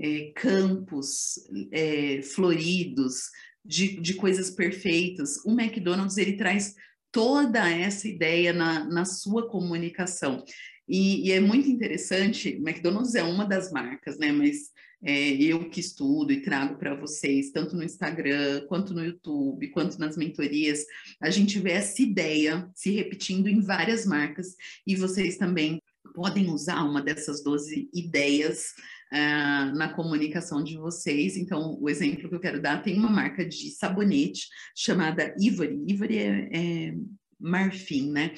é, 0.00 0.32
campos 0.34 1.40
é, 1.72 2.22
floridos, 2.22 3.30
de, 3.64 4.00
de 4.00 4.14
coisas 4.14 4.50
perfeitas. 4.50 5.36
O 5.44 5.52
McDonald's 5.52 6.16
ele 6.16 6.36
traz 6.36 6.74
toda 7.12 7.68
essa 7.70 8.08
ideia 8.08 8.52
na, 8.52 8.84
na 8.84 9.04
sua 9.04 9.48
comunicação. 9.48 10.42
E, 10.88 11.28
e, 11.28 11.32
é 11.32 11.40
muito 11.40 11.68
interessante, 11.68 12.56
o 12.56 12.66
McDonald's 12.66 13.14
é 13.14 13.22
uma 13.22 13.44
das 13.44 13.70
marcas, 13.70 14.18
né? 14.18 14.32
Mas 14.32 14.70
é, 15.02 15.32
eu 15.34 15.68
que 15.68 15.80
estudo 15.80 16.32
e 16.32 16.40
trago 16.40 16.78
para 16.78 16.94
vocês, 16.94 17.50
tanto 17.50 17.76
no 17.76 17.84
Instagram, 17.84 18.66
quanto 18.68 18.94
no 18.94 19.04
YouTube, 19.04 19.68
quanto 19.68 19.98
nas 19.98 20.16
mentorias, 20.16 20.84
a 21.20 21.28
gente 21.28 21.58
vê 21.58 21.72
essa 21.72 22.00
ideia 22.00 22.70
se 22.74 22.90
repetindo 22.90 23.48
em 23.48 23.60
várias 23.60 24.06
marcas 24.06 24.56
e 24.86 24.96
vocês 24.96 25.36
também 25.36 25.80
podem 26.14 26.48
usar 26.50 26.82
uma 26.82 27.02
dessas 27.02 27.44
12 27.44 27.90
ideias 27.94 28.72
uh, 29.12 29.76
na 29.76 29.92
comunicação 29.94 30.62
de 30.62 30.76
vocês. 30.76 31.36
Então, 31.36 31.78
o 31.80 31.88
exemplo 31.88 32.28
que 32.28 32.34
eu 32.34 32.40
quero 32.40 32.60
dar 32.60 32.82
tem 32.82 32.98
uma 32.98 33.10
marca 33.10 33.44
de 33.44 33.70
sabonete 33.70 34.46
chamada 34.76 35.34
Ivory. 35.38 35.82
Ivory 35.86 36.18
é, 36.18 36.48
é 36.52 36.94
marfim, 37.38 38.10
né? 38.10 38.32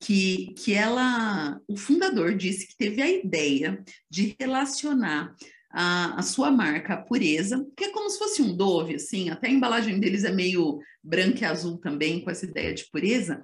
Que, 0.00 0.54
que 0.58 0.74
ela, 0.74 1.60
o 1.66 1.76
fundador 1.76 2.34
disse 2.34 2.66
que 2.66 2.76
teve 2.76 3.02
a 3.02 3.10
ideia 3.10 3.82
de 4.10 4.36
relacionar 4.38 5.34
a, 5.70 6.18
a, 6.18 6.22
sua 6.22 6.50
marca, 6.50 6.94
a 6.94 7.02
pureza, 7.02 7.66
que 7.76 7.84
é 7.84 7.90
como 7.90 8.08
se 8.08 8.18
fosse 8.18 8.40
um 8.40 8.56
Dove, 8.56 8.94
assim, 8.94 9.28
até 9.30 9.48
a 9.48 9.50
embalagem 9.50 9.98
deles 10.00 10.24
é 10.24 10.32
meio 10.32 10.80
branca 11.02 11.40
e 11.40 11.44
azul 11.44 11.78
também, 11.78 12.20
com 12.20 12.30
essa 12.30 12.46
ideia 12.46 12.72
de 12.72 12.84
pureza, 12.90 13.42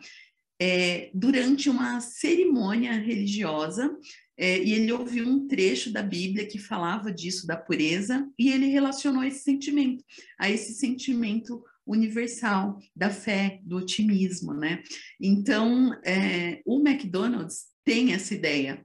é, 0.60 1.10
durante 1.12 1.68
uma 1.68 2.00
cerimônia 2.00 2.92
religiosa 2.92 3.94
é, 4.36 4.62
e 4.62 4.72
ele 4.72 4.92
ouviu 4.92 5.26
um 5.28 5.46
trecho 5.46 5.92
da 5.92 6.02
Bíblia 6.02 6.46
que 6.46 6.58
falava 6.58 7.12
disso, 7.12 7.46
da 7.46 7.56
pureza, 7.56 8.28
e 8.38 8.50
ele 8.50 8.66
relacionou 8.66 9.22
esse 9.22 9.40
sentimento 9.40 10.04
a 10.38 10.50
esse 10.50 10.74
sentimento 10.74 11.62
universal 11.86 12.78
da 12.94 13.10
fé, 13.10 13.60
do 13.62 13.76
otimismo, 13.76 14.54
né? 14.54 14.82
Então, 15.20 15.92
é, 16.04 16.62
o 16.64 16.80
McDonald's 16.80 17.66
tem 17.84 18.12
essa 18.12 18.34
ideia 18.34 18.84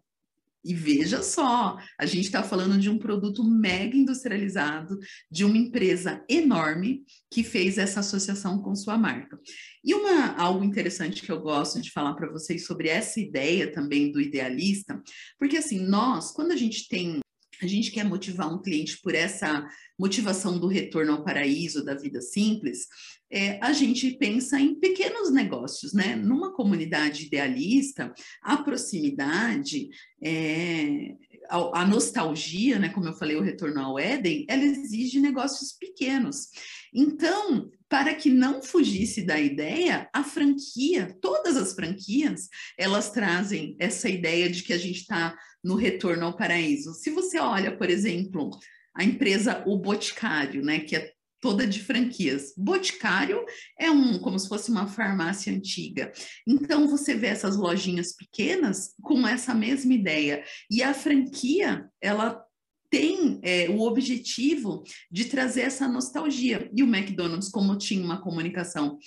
e 0.63 0.74
veja 0.74 1.24
só, 1.24 1.78
a 1.98 2.06
gente 2.06 2.26
está 2.26 2.43
falando 2.43 2.78
de 2.78 2.89
um 2.89 2.98
produto 2.98 3.43
mega 3.43 3.96
industrializado, 3.96 4.98
de 5.32 5.46
uma 5.46 5.58
empresa 5.58 6.24
enorme 6.30 7.04
que 7.32 7.43
fez 7.43 7.78
essa 7.78 8.02
associação 8.02 8.62
com 8.62 8.76
sua 8.76 8.98
marca. 8.98 9.39
E 9.84 9.93
uma 9.93 10.36
algo 10.36 10.63
interessante 10.63 11.22
que 11.22 11.32
eu 11.32 11.39
gosto 11.39 11.82
de 11.82 11.91
falar 11.91 12.15
para 12.15 12.32
vocês 12.32 12.65
sobre 12.65 12.89
essa 12.89 13.20
ideia 13.20 13.72
também 13.72 14.12
do 14.12 14.20
idealista, 14.20 15.02
porque 15.39 15.58
assim, 15.58 15.80
nós, 15.80 16.32
quando 16.32 16.52
a 16.52 16.58
gente 16.58 16.88
tem 16.88 17.20
a 17.62 17.65
gente 17.65 17.91
quer 17.91 18.04
motivar 18.04 18.54
um 18.54 18.62
cliente 18.62 19.00
por 19.02 19.15
essa 19.15 19.67
motivação 20.00 20.60
do 20.60 20.67
retorno 20.67 21.13
ao 21.13 21.24
paraíso, 21.24 21.84
da 21.84 21.96
vida 21.96 22.22
simples, 22.22 22.88
é, 23.31 23.59
a 23.61 23.73
gente 23.73 24.11
pensa 24.11 24.59
em 24.59 24.75
pequenos 24.75 25.31
negócios, 25.31 25.93
né? 25.93 26.15
Numa 26.15 26.53
comunidade 26.53 27.25
idealista, 27.25 28.13
a 28.41 28.57
proximidade, 28.57 29.89
é, 30.23 31.13
a, 31.49 31.81
a, 31.81 31.85
nostalgia, 31.85 32.79
né? 32.79 32.89
Como 32.89 33.07
eu 33.07 33.13
falei, 33.13 33.35
o 33.35 33.43
retorno 33.43 33.81
ao 33.81 33.99
Éden, 33.99 34.45
ela 34.49 34.63
exige 34.63 35.19
negócios 35.19 35.73
pequenos. 35.73 36.47
Então, 36.93 37.69
para 37.89 38.13
que 38.15 38.29
não 38.29 38.61
fugisse 38.61 39.21
da 39.21 39.39
ideia, 39.39 40.09
a 40.13 40.23
franquia, 40.23 41.15
todas 41.21 41.57
as 41.57 41.73
franquias, 41.73 42.47
elas 42.77 43.11
trazem 43.11 43.75
essa 43.79 44.09
ideia 44.09 44.49
de 44.49 44.63
que 44.63 44.73
a 44.73 44.77
gente 44.77 45.01
está 45.01 45.37
no 45.63 45.75
retorno 45.75 46.25
ao 46.25 46.37
paraíso. 46.37 46.93
Se 46.93 47.09
você 47.09 47.39
olha, 47.39 47.75
por 47.75 47.89
exemplo, 47.89 48.49
a 48.95 49.03
empresa 49.03 49.63
O 49.65 49.77
Boticário, 49.77 50.63
né, 50.63 50.79
que 50.79 50.95
é 50.95 51.11
toda 51.39 51.67
de 51.67 51.82
franquias. 51.82 52.54
Boticário 52.58 53.43
é 53.80 53.89
um 53.89 54.19
como 54.19 54.38
se 54.38 54.47
fosse 54.47 54.71
uma 54.71 54.88
farmácia 54.88 55.54
antiga. 55.54 56.12
Então 56.47 56.88
você 56.88 57.15
vê 57.15 57.28
essas 57.28 57.56
lojinhas 57.56 58.15
pequenas 58.15 58.93
com 59.02 59.28
essa 59.28 59.54
mesma 59.54 59.93
ideia. 59.93 60.43
E 60.69 60.82
a 60.82 60.93
franquia, 60.93 61.88
ela 62.02 62.43
tem 62.89 63.39
é, 63.43 63.69
o 63.69 63.82
objetivo 63.82 64.84
de 65.12 65.26
trazer 65.26 65.62
essa 65.62 65.88
nostalgia. 65.88 66.69
E 66.73 66.82
o 66.84 66.88
McDonald's, 66.88 67.50
como 67.50 67.78
tinha 67.78 68.04
uma 68.04 68.21
comunicação 68.21 68.97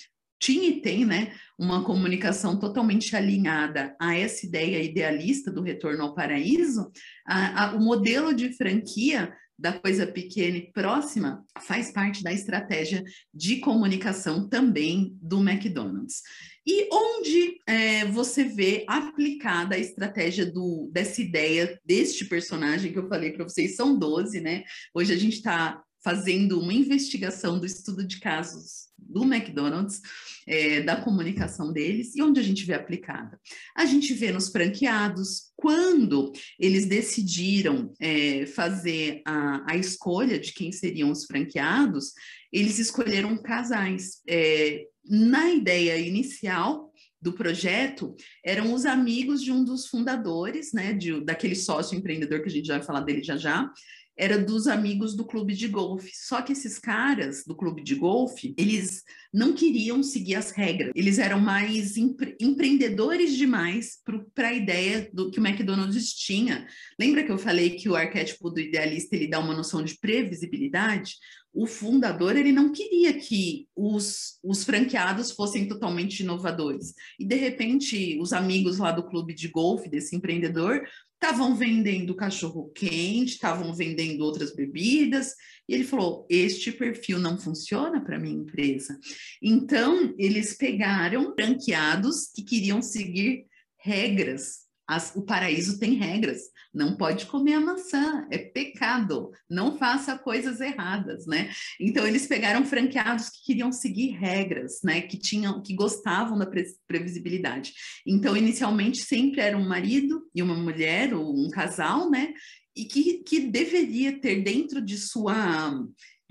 tinha 0.41 0.69
e 0.69 0.81
tem, 0.81 1.05
né, 1.05 1.33
uma 1.57 1.83
comunicação 1.83 2.57
totalmente 2.57 3.15
alinhada 3.15 3.95
a 4.01 4.17
essa 4.17 4.43
ideia 4.43 4.81
idealista 4.81 5.51
do 5.51 5.61
retorno 5.61 6.01
ao 6.01 6.15
paraíso, 6.15 6.91
a, 7.27 7.65
a, 7.65 7.75
o 7.75 7.79
modelo 7.79 8.33
de 8.33 8.51
franquia 8.57 9.31
da 9.61 9.73
coisa 9.73 10.07
pequena 10.07 10.57
e 10.57 10.71
próxima 10.71 11.45
faz 11.61 11.91
parte 11.91 12.23
da 12.23 12.33
estratégia 12.33 13.03
de 13.31 13.57
comunicação 13.57 14.49
também 14.49 15.15
do 15.21 15.39
McDonald's. 15.39 16.23
E 16.65 16.89
onde 16.91 17.59
é, 17.67 18.05
você 18.05 18.43
vê 18.43 18.83
aplicada 18.87 19.75
a 19.75 19.79
estratégia 19.79 20.45
do, 20.45 20.89
dessa 20.91 21.21
ideia, 21.21 21.79
deste 21.85 22.25
personagem 22.25 22.91
que 22.91 22.97
eu 22.97 23.07
falei 23.07 23.31
para 23.31 23.43
vocês, 23.43 23.75
são 23.75 23.97
12, 23.97 24.41
né? 24.41 24.63
Hoje 24.93 25.13
a 25.13 25.17
gente 25.17 25.35
está 25.35 25.81
fazendo 26.03 26.59
uma 26.59 26.73
investigação 26.73 27.59
do 27.59 27.65
estudo 27.65 28.03
de 28.03 28.19
casos 28.19 28.91
do 28.97 29.23
McDonald's, 29.23 29.99
é, 30.47 30.81
da 30.81 30.95
comunicação 30.95 31.71
deles, 31.71 32.15
e 32.15 32.21
onde 32.21 32.39
a 32.39 32.43
gente 32.43 32.65
vê 32.65 32.73
aplicada? 32.73 33.39
A 33.75 33.85
gente 33.85 34.13
vê 34.13 34.31
nos 34.31 34.49
franqueados, 34.49 35.51
quando 35.55 36.31
eles 36.57 36.85
decidiram 36.85 37.93
é, 37.99 38.45
fazer 38.45 39.21
a, 39.25 39.73
a, 39.73 39.77
escolha 39.77 40.39
de 40.39 40.53
quem 40.53 40.71
seriam 40.71 41.11
os 41.11 41.25
franqueados, 41.25 42.13
eles 42.51 42.79
escolheram 42.79 43.41
casais. 43.41 44.21
É, 44.27 44.85
na 45.05 45.51
ideia 45.51 45.97
inicial, 45.97 46.91
do 47.21 47.33
projeto 47.33 48.15
eram 48.43 48.73
os 48.73 48.85
amigos 48.85 49.43
de 49.43 49.51
um 49.51 49.63
dos 49.63 49.85
fundadores, 49.87 50.73
né, 50.73 50.91
de, 50.91 51.21
daquele 51.23 51.55
sócio 51.55 51.95
empreendedor 51.95 52.41
que 52.41 52.47
a 52.47 52.51
gente 52.51 52.65
já 52.65 52.77
vai 52.77 52.85
falar 52.85 53.01
dele 53.01 53.21
já 53.21 53.37
já, 53.37 53.71
era 54.17 54.37
dos 54.37 54.67
amigos 54.67 55.15
do 55.15 55.25
clube 55.25 55.53
de 55.53 55.67
golfe. 55.67 56.11
Só 56.13 56.41
que 56.41 56.51
esses 56.51 56.77
caras 56.77 57.43
do 57.45 57.55
clube 57.55 57.81
de 57.83 57.95
golfe, 57.95 58.53
eles 58.57 59.03
não 59.33 59.53
queriam 59.53 60.03
seguir 60.03 60.35
as 60.35 60.51
regras. 60.51 60.91
Eles 60.95 61.17
eram 61.17 61.39
mais 61.39 61.97
empre 61.97 62.35
empreendedores 62.39 63.35
demais 63.35 63.97
para 64.35 64.49
a 64.49 64.53
ideia 64.53 65.09
do 65.13 65.31
que 65.31 65.39
o 65.39 65.45
McDonald's 65.45 66.13
tinha. 66.13 66.67
Lembra 66.99 67.23
que 67.23 67.31
eu 67.31 67.37
falei 67.37 67.71
que 67.71 67.89
o 67.89 67.95
arquétipo 67.95 68.49
do 68.49 68.59
idealista 68.59 69.15
ele 69.15 69.27
dá 69.27 69.39
uma 69.39 69.55
noção 69.55 69.83
de 69.83 69.97
previsibilidade? 69.97 71.15
O 71.53 71.67
fundador 71.67 72.35
ele 72.35 72.51
não 72.51 72.71
queria 72.71 73.13
que 73.13 73.67
os, 73.75 74.39
os 74.43 74.63
franqueados 74.63 75.31
fossem 75.31 75.67
totalmente 75.67 76.21
inovadores. 76.21 76.93
E 77.19 77.25
de 77.25 77.35
repente, 77.35 78.17
os 78.19 78.31
amigos 78.31 78.77
lá 78.77 78.91
do 78.91 79.03
clube 79.03 79.33
de 79.33 79.49
golfe 79.49 79.89
desse 79.89 80.15
empreendedor 80.15 80.81
estavam 81.13 81.55
vendendo 81.55 82.15
cachorro 82.15 82.71
quente, 82.73 83.33
estavam 83.33 83.73
vendendo 83.73 84.21
outras 84.21 84.55
bebidas, 84.55 85.33
e 85.67 85.73
ele 85.73 85.83
falou: 85.83 86.25
Este 86.29 86.71
perfil 86.71 87.19
não 87.19 87.37
funciona 87.37 88.01
para 88.01 88.19
minha 88.19 88.35
empresa. 88.35 88.97
Então, 89.41 90.15
eles 90.17 90.55
pegaram 90.55 91.33
franqueados 91.33 92.31
que 92.33 92.43
queriam 92.43 92.81
seguir 92.81 93.45
regras 93.77 94.71
as, 94.91 95.15
o 95.15 95.21
paraíso 95.21 95.79
tem 95.79 95.93
regras. 95.93 96.41
Não 96.73 96.95
pode 96.95 97.25
comer 97.25 97.55
a 97.55 97.59
maçã, 97.59 98.25
é 98.31 98.37
pecado. 98.37 99.31
Não 99.49 99.77
faça 99.77 100.17
coisas 100.17 100.61
erradas, 100.61 101.25
né? 101.25 101.51
Então 101.79 102.07
eles 102.07 102.27
pegaram 102.27 102.65
franqueados 102.65 103.29
que 103.29 103.43
queriam 103.45 103.71
seguir 103.71 104.11
regras, 104.11 104.79
né? 104.83 105.01
Que 105.01 105.17
tinham, 105.17 105.61
que 105.61 105.75
gostavam 105.75 106.37
da 106.37 106.45
pre 106.45 106.63
previsibilidade. 106.87 107.73
Então 108.07 108.37
inicialmente 108.37 108.99
sempre 109.03 109.41
era 109.41 109.57
um 109.57 109.67
marido 109.67 110.23
e 110.33 110.41
uma 110.41 110.55
mulher 110.55 111.13
ou 111.13 111.35
um 111.35 111.49
casal, 111.49 112.09
né? 112.09 112.33
E 112.75 112.85
que, 112.85 113.23
que 113.23 113.39
deveria 113.41 114.19
ter 114.19 114.41
dentro 114.41 114.81
de 114.81 114.97
sua 114.97 115.73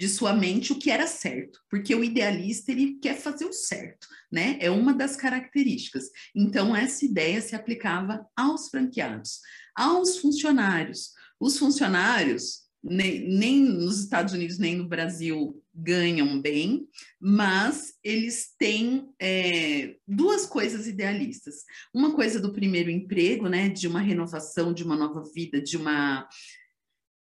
de 0.00 0.08
sua 0.08 0.32
mente 0.32 0.72
o 0.72 0.78
que 0.78 0.90
era 0.90 1.06
certo, 1.06 1.60
porque 1.68 1.94
o 1.94 2.02
idealista 2.02 2.72
ele 2.72 2.94
quer 3.02 3.18
fazer 3.18 3.44
o 3.44 3.52
certo, 3.52 4.08
né? 4.32 4.56
É 4.58 4.70
uma 4.70 4.94
das 4.94 5.14
características. 5.14 6.04
Então 6.34 6.74
essa 6.74 7.04
ideia 7.04 7.38
se 7.42 7.54
aplicava 7.54 8.26
aos 8.34 8.70
franqueados, 8.70 9.40
aos 9.76 10.16
funcionários. 10.16 11.10
Os 11.38 11.58
funcionários 11.58 12.62
nem, 12.82 13.28
nem 13.28 13.60
nos 13.60 14.00
Estados 14.00 14.32
Unidos 14.32 14.56
nem 14.56 14.74
no 14.74 14.88
Brasil 14.88 15.62
ganham 15.74 16.40
bem, 16.40 16.88
mas 17.20 17.92
eles 18.02 18.54
têm 18.58 19.06
é, 19.20 19.96
duas 20.08 20.46
coisas 20.46 20.86
idealistas. 20.86 21.56
Uma 21.92 22.14
coisa 22.14 22.40
do 22.40 22.54
primeiro 22.54 22.90
emprego, 22.90 23.50
né, 23.50 23.68
de 23.68 23.86
uma 23.86 24.00
renovação, 24.00 24.72
de 24.72 24.82
uma 24.82 24.96
nova 24.96 25.22
vida, 25.34 25.60
de 25.60 25.76
uma 25.76 26.26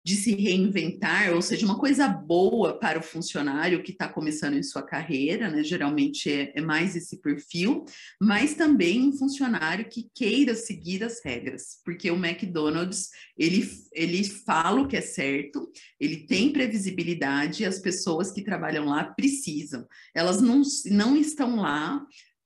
de 0.05 0.17
se 0.17 0.35
reinventar, 0.35 1.33
ou 1.33 1.41
seja, 1.41 1.65
uma 1.65 1.79
coisa 1.79 2.07
boa 2.07 2.79
para 2.79 2.99
o 2.99 3.03
funcionário 3.03 3.83
que 3.83 3.91
está 3.91 4.07
começando 4.07 4.55
em 4.55 4.63
sua 4.63 4.83
carreira, 4.83 5.49
né? 5.49 5.65
Geralmente 5.65 6.31
é, 6.31 6.53
é, 6.55 6.61
mais 6.61 6.95
esse 6.95 7.23
perfil, 7.23 7.87
mas 8.21 8.55
também 8.55 9.09
um 9.09 9.17
funcionário 9.17 9.89
que 9.89 10.11
queira 10.15 10.55
seguir 10.55 11.03
as 11.03 11.25
regras, 11.25 11.81
porque 11.83 12.11
o 12.11 12.23
McDonald's 12.23 13.09
ele, 13.39 13.67
ele 13.93 14.23
fala 14.25 14.83
o 14.83 14.89
que 14.89 14.97
é 14.99 15.01
certo, 15.01 15.71
ele 15.99 16.27
tem 16.27 16.53
previsibilidade, 16.53 17.63
e 17.63 17.67
as 17.67 17.79
pessoas 17.79 18.31
que 18.31 18.43
trabalham 18.43 18.85
lá 18.85 19.05
precisam. 19.05 19.87
Elas 20.15 20.41
não, 20.41 20.61
não 20.91 21.17
estão 21.17 21.57
lá 21.57 22.05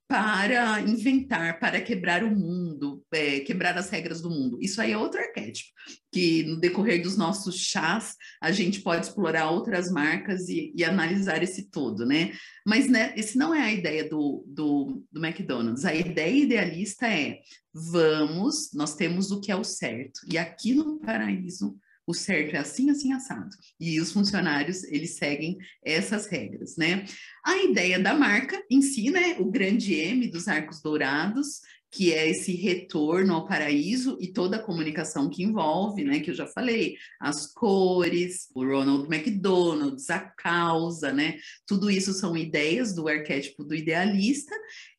para 0.08 0.80
inventar, 0.80 1.60
para 1.60 1.82
quebrar 1.82 2.24
o 2.24 2.30
mundo, 2.34 3.04
é, 3.12 3.40
quebrar 3.40 3.76
as 3.76 3.90
regras 3.90 4.22
do 4.22 4.30
mundo. 4.30 4.58
Isso 4.58 4.80
aí 4.80 4.92
é 4.92 4.96
outro 4.96 5.20
arquétipo, 5.20 5.70
que 6.10 6.44
no 6.44 6.58
decorrer 6.58 7.02
dos 7.02 7.18
nossos 7.18 7.56
chás 7.56 8.16
a 8.40 8.50
gente 8.50 8.80
pode 8.80 9.04
explorar 9.04 9.50
outras 9.50 9.92
marcas 9.92 10.48
e, 10.48 10.72
e 10.74 10.82
analisar 10.82 11.42
esse 11.42 11.70
todo, 11.70 12.06
né? 12.06 12.32
Mas 12.66 12.88
né, 12.88 13.12
esse 13.18 13.36
não 13.36 13.54
é 13.54 13.60
a 13.60 13.72
ideia 13.72 14.08
do, 14.08 14.42
do, 14.48 15.04
do 15.12 15.22
McDonald's. 15.24 15.84
A 15.84 15.94
ideia 15.94 16.44
idealista 16.44 17.06
é: 17.06 17.40
vamos, 17.74 18.70
nós 18.72 18.96
temos 18.96 19.30
o 19.30 19.42
que 19.42 19.52
é 19.52 19.56
o 19.56 19.64
certo, 19.64 20.20
e 20.26 20.38
aqui 20.38 20.72
no 20.72 20.98
paraíso 21.00 21.76
o 22.08 22.14
certo 22.14 22.56
é 22.56 22.58
assim, 22.58 22.88
assim, 22.88 23.12
assado. 23.12 23.54
E 23.78 24.00
os 24.00 24.10
funcionários, 24.10 24.82
eles 24.84 25.16
seguem 25.16 25.58
essas 25.84 26.26
regras, 26.26 26.74
né? 26.78 27.04
A 27.44 27.62
ideia 27.64 28.00
da 28.00 28.14
marca 28.14 28.58
em 28.70 28.80
si, 28.80 29.10
né? 29.10 29.36
O 29.38 29.50
grande 29.50 29.92
M 29.94 30.26
dos 30.28 30.48
arcos 30.48 30.80
dourados, 30.80 31.60
que 31.90 32.14
é 32.14 32.30
esse 32.30 32.52
retorno 32.52 33.34
ao 33.34 33.46
paraíso 33.46 34.16
e 34.20 34.28
toda 34.28 34.56
a 34.56 34.62
comunicação 34.62 35.28
que 35.28 35.42
envolve, 35.42 36.04
né, 36.04 36.20
que 36.20 36.30
eu 36.30 36.34
já 36.34 36.46
falei, 36.46 36.96
as 37.18 37.46
cores, 37.46 38.48
o 38.54 38.62
Ronald 38.62 39.06
McDonald's, 39.06 40.10
a 40.10 40.20
causa, 40.20 41.12
né, 41.12 41.38
tudo 41.66 41.90
isso 41.90 42.12
são 42.12 42.36
ideias 42.36 42.94
do 42.94 43.08
arquétipo 43.08 43.64
do 43.64 43.74
idealista 43.74 44.54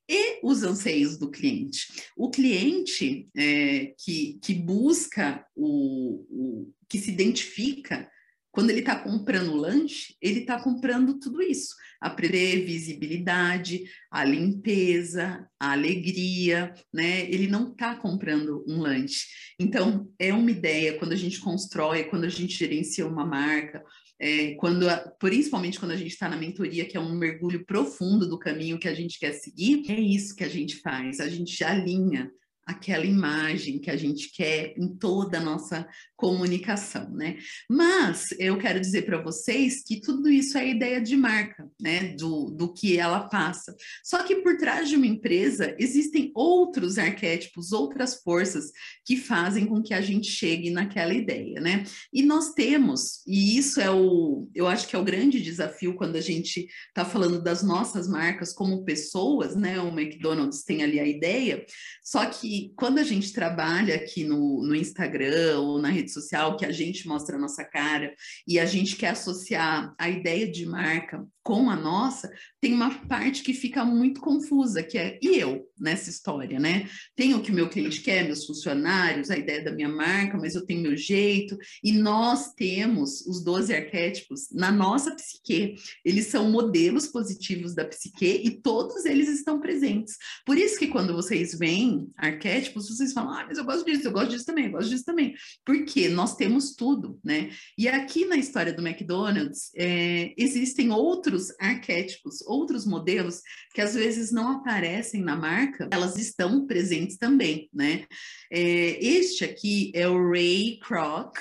e 0.09 0.39
os 0.41 0.63
anseios 0.63 1.15
do 1.19 1.29
cliente. 1.29 1.85
O 2.17 2.31
cliente 2.31 3.29
é, 3.37 3.93
que, 4.03 4.39
que 4.41 4.55
busca 4.55 5.45
o, 5.55 6.25
o 6.27 6.73
que 6.89 6.97
se 6.97 7.11
identifica 7.11 8.09
quando 8.51 8.71
ele 8.71 8.79
está 8.79 8.95
comprando 8.95 9.55
lanche, 9.55 10.15
ele 10.21 10.39
está 10.39 10.59
comprando 10.59 11.19
tudo 11.19 11.41
isso: 11.41 11.75
a 12.01 12.09
previsibilidade, 12.09 13.83
a 14.11 14.25
limpeza, 14.25 15.47
a 15.59 15.73
alegria, 15.73 16.73
né? 16.93 17.29
Ele 17.29 17.47
não 17.47 17.71
está 17.71 17.95
comprando 17.95 18.65
um 18.67 18.79
lanche. 18.79 19.27
Então, 19.59 20.11
é 20.17 20.33
uma 20.33 20.49
ideia 20.49 20.97
quando 20.97 21.13
a 21.13 21.17
gente 21.17 21.39
constrói, 21.39 22.05
quando 22.05 22.23
a 22.23 22.29
gente 22.29 22.57
gerencia 22.57 23.07
uma 23.07 23.25
marca, 23.25 23.83
é, 24.19 24.55
quando 24.55 24.85
principalmente 25.19 25.79
quando 25.79 25.91
a 25.91 25.97
gente 25.97 26.11
está 26.11 26.27
na 26.27 26.35
mentoria, 26.35 26.85
que 26.85 26.97
é 26.97 26.99
um 26.99 27.15
mergulho 27.15 27.65
profundo 27.65 28.27
do 28.27 28.39
caminho 28.39 28.79
que 28.79 28.87
a 28.87 28.93
gente 28.93 29.19
quer 29.19 29.33
seguir, 29.33 29.89
é 29.89 29.99
isso 29.99 30.35
que 30.35 30.43
a 30.43 30.49
gente 30.49 30.77
faz, 30.77 31.19
a 31.19 31.29
gente 31.29 31.63
alinha 31.63 32.29
aquela 32.69 33.03
imagem 33.03 33.79
que 33.79 33.89
a 33.89 33.97
gente 33.97 34.31
quer 34.31 34.75
em 34.77 34.87
toda 34.87 35.39
a 35.39 35.41
nossa 35.41 35.87
comunicação, 36.15 37.09
né? 37.09 37.37
Mas 37.67 38.31
eu 38.37 38.59
quero 38.59 38.79
dizer 38.79 39.03
para 39.03 39.21
vocês 39.21 39.83
que 39.83 39.99
tudo 39.99 40.29
isso 40.29 40.55
é 40.55 40.69
ideia 40.69 41.01
de 41.01 41.17
marca, 41.17 41.67
né? 41.81 42.13
Do, 42.15 42.51
do 42.51 42.71
que 42.71 42.99
ela 42.99 43.21
passa. 43.21 43.75
Só 44.03 44.21
que 44.21 44.35
por 44.35 44.55
trás 44.57 44.87
de 44.87 44.95
uma 44.95 45.07
empresa 45.07 45.75
existem 45.79 46.31
outros 46.35 46.99
arquétipos, 46.99 47.71
outras 47.71 48.21
forças 48.21 48.71
que 49.03 49.17
fazem 49.17 49.65
com 49.65 49.81
que 49.81 49.93
a 49.93 50.01
gente 50.01 50.29
chegue 50.29 50.69
naquela 50.69 51.13
ideia, 51.13 51.59
né? 51.59 51.85
E 52.13 52.21
nós 52.21 52.53
temos, 52.53 53.25
e 53.25 53.57
isso 53.57 53.81
é 53.81 53.89
o, 53.89 54.47
eu 54.53 54.67
acho 54.67 54.87
que 54.87 54.95
é 54.95 54.99
o 54.99 55.03
grande 55.03 55.41
desafio 55.41 55.95
quando 55.95 56.17
a 56.17 56.21
gente 56.21 56.67
está 56.87 57.03
falando 57.03 57.41
das 57.41 57.63
nossas 57.63 58.07
marcas 58.07 58.53
como 58.53 58.85
pessoas, 58.85 59.55
né? 59.55 59.79
O 59.79 59.87
McDonald's 59.87 60.63
tem 60.63 60.83
ali 60.83 60.99
a 60.99 61.07
ideia, 61.07 61.65
só 62.03 62.25
que 62.27 62.58
quando 62.75 62.99
a 62.99 63.03
gente 63.03 63.33
trabalha 63.33 63.95
aqui 63.95 64.23
no, 64.23 64.63
no 64.63 64.75
Instagram 64.75 65.59
ou 65.59 65.81
na 65.81 65.89
rede 65.89 66.11
social, 66.11 66.57
que 66.57 66.65
a 66.65 66.71
gente 66.71 67.07
mostra 67.07 67.35
a 67.35 67.39
nossa 67.39 67.63
cara 67.63 68.13
e 68.47 68.59
a 68.59 68.65
gente 68.65 68.95
quer 68.95 69.09
associar 69.09 69.93
a 69.97 70.09
ideia 70.09 70.49
de 70.49 70.65
marca 70.65 71.25
com 71.49 71.67
a 71.67 71.75
nossa, 71.75 72.31
tem 72.61 72.73
uma 72.73 72.93
parte 73.07 73.41
que 73.41 73.55
fica 73.55 73.83
muito 73.83 74.21
confusa, 74.21 74.83
que 74.83 74.99
é 74.99 75.17
e 75.19 75.39
eu 75.39 75.65
nessa 75.79 76.09
história, 76.09 76.59
né? 76.59 76.87
Tenho 77.15 77.37
o 77.37 77.41
que 77.41 77.51
o 77.51 77.55
meu 77.55 77.69
cliente 77.69 78.01
quer, 78.01 78.25
meus 78.25 78.45
funcionários, 78.45 79.31
a 79.31 79.37
ideia 79.37 79.63
da 79.63 79.71
minha 79.71 79.89
marca, 79.89 80.37
mas 80.37 80.53
eu 80.53 80.65
tenho 80.65 80.81
meu 80.81 80.95
jeito, 80.95 81.57
e 81.83 81.93
nós 81.93 82.53
temos 82.53 83.25
os 83.25 83.43
12 83.43 83.73
arquétipos 83.73 84.49
na 84.51 84.71
nossa 84.71 85.15
psique. 85.15 85.75
Eles 86.05 86.27
são 86.27 86.51
modelos 86.51 87.07
positivos 87.07 87.73
da 87.73 87.85
psique 87.85 88.41
e 88.43 88.51
todos 88.51 89.05
eles 89.05 89.29
estão 89.29 89.59
presentes. 89.59 90.17
Por 90.45 90.57
isso 90.57 90.77
que 90.77 90.87
quando 90.87 91.15
vocês 91.15 91.57
veem 91.57 92.11
arquétipos, 92.15 92.48
vocês 92.73 93.13
falam: 93.13 93.31
"Ah, 93.31 93.45
mas 93.47 93.57
eu 93.57 93.63
gosto 93.63 93.85
disso, 93.85 94.07
eu 94.07 94.11
gosto 94.11 94.29
disso 94.29 94.45
também, 94.45 94.65
eu 94.65 94.71
gosto 94.71 94.89
disso 94.89 95.05
também". 95.05 95.35
Porque 95.65 96.09
nós 96.09 96.35
temos 96.35 96.75
tudo, 96.75 97.19
né? 97.23 97.51
E 97.77 97.87
aqui 97.87 98.25
na 98.25 98.35
história 98.37 98.73
do 98.73 98.85
McDonald's, 98.85 99.71
é, 99.75 100.33
existem 100.37 100.91
outros 100.91 101.53
arquétipos, 101.59 102.41
outros 102.47 102.85
modelos 102.85 103.41
que 103.73 103.81
às 103.81 103.93
vezes 103.93 104.31
não 104.31 104.51
aparecem 104.51 105.21
na 105.21 105.35
marca, 105.35 105.87
elas 105.91 106.17
estão 106.17 106.65
presentes 106.65 107.17
também, 107.17 107.69
né? 107.73 108.05
É, 108.51 109.03
este 109.05 109.43
aqui 109.43 109.91
é 109.93 110.07
o 110.07 110.31
Ray 110.31 110.79
Kroc, 110.79 111.37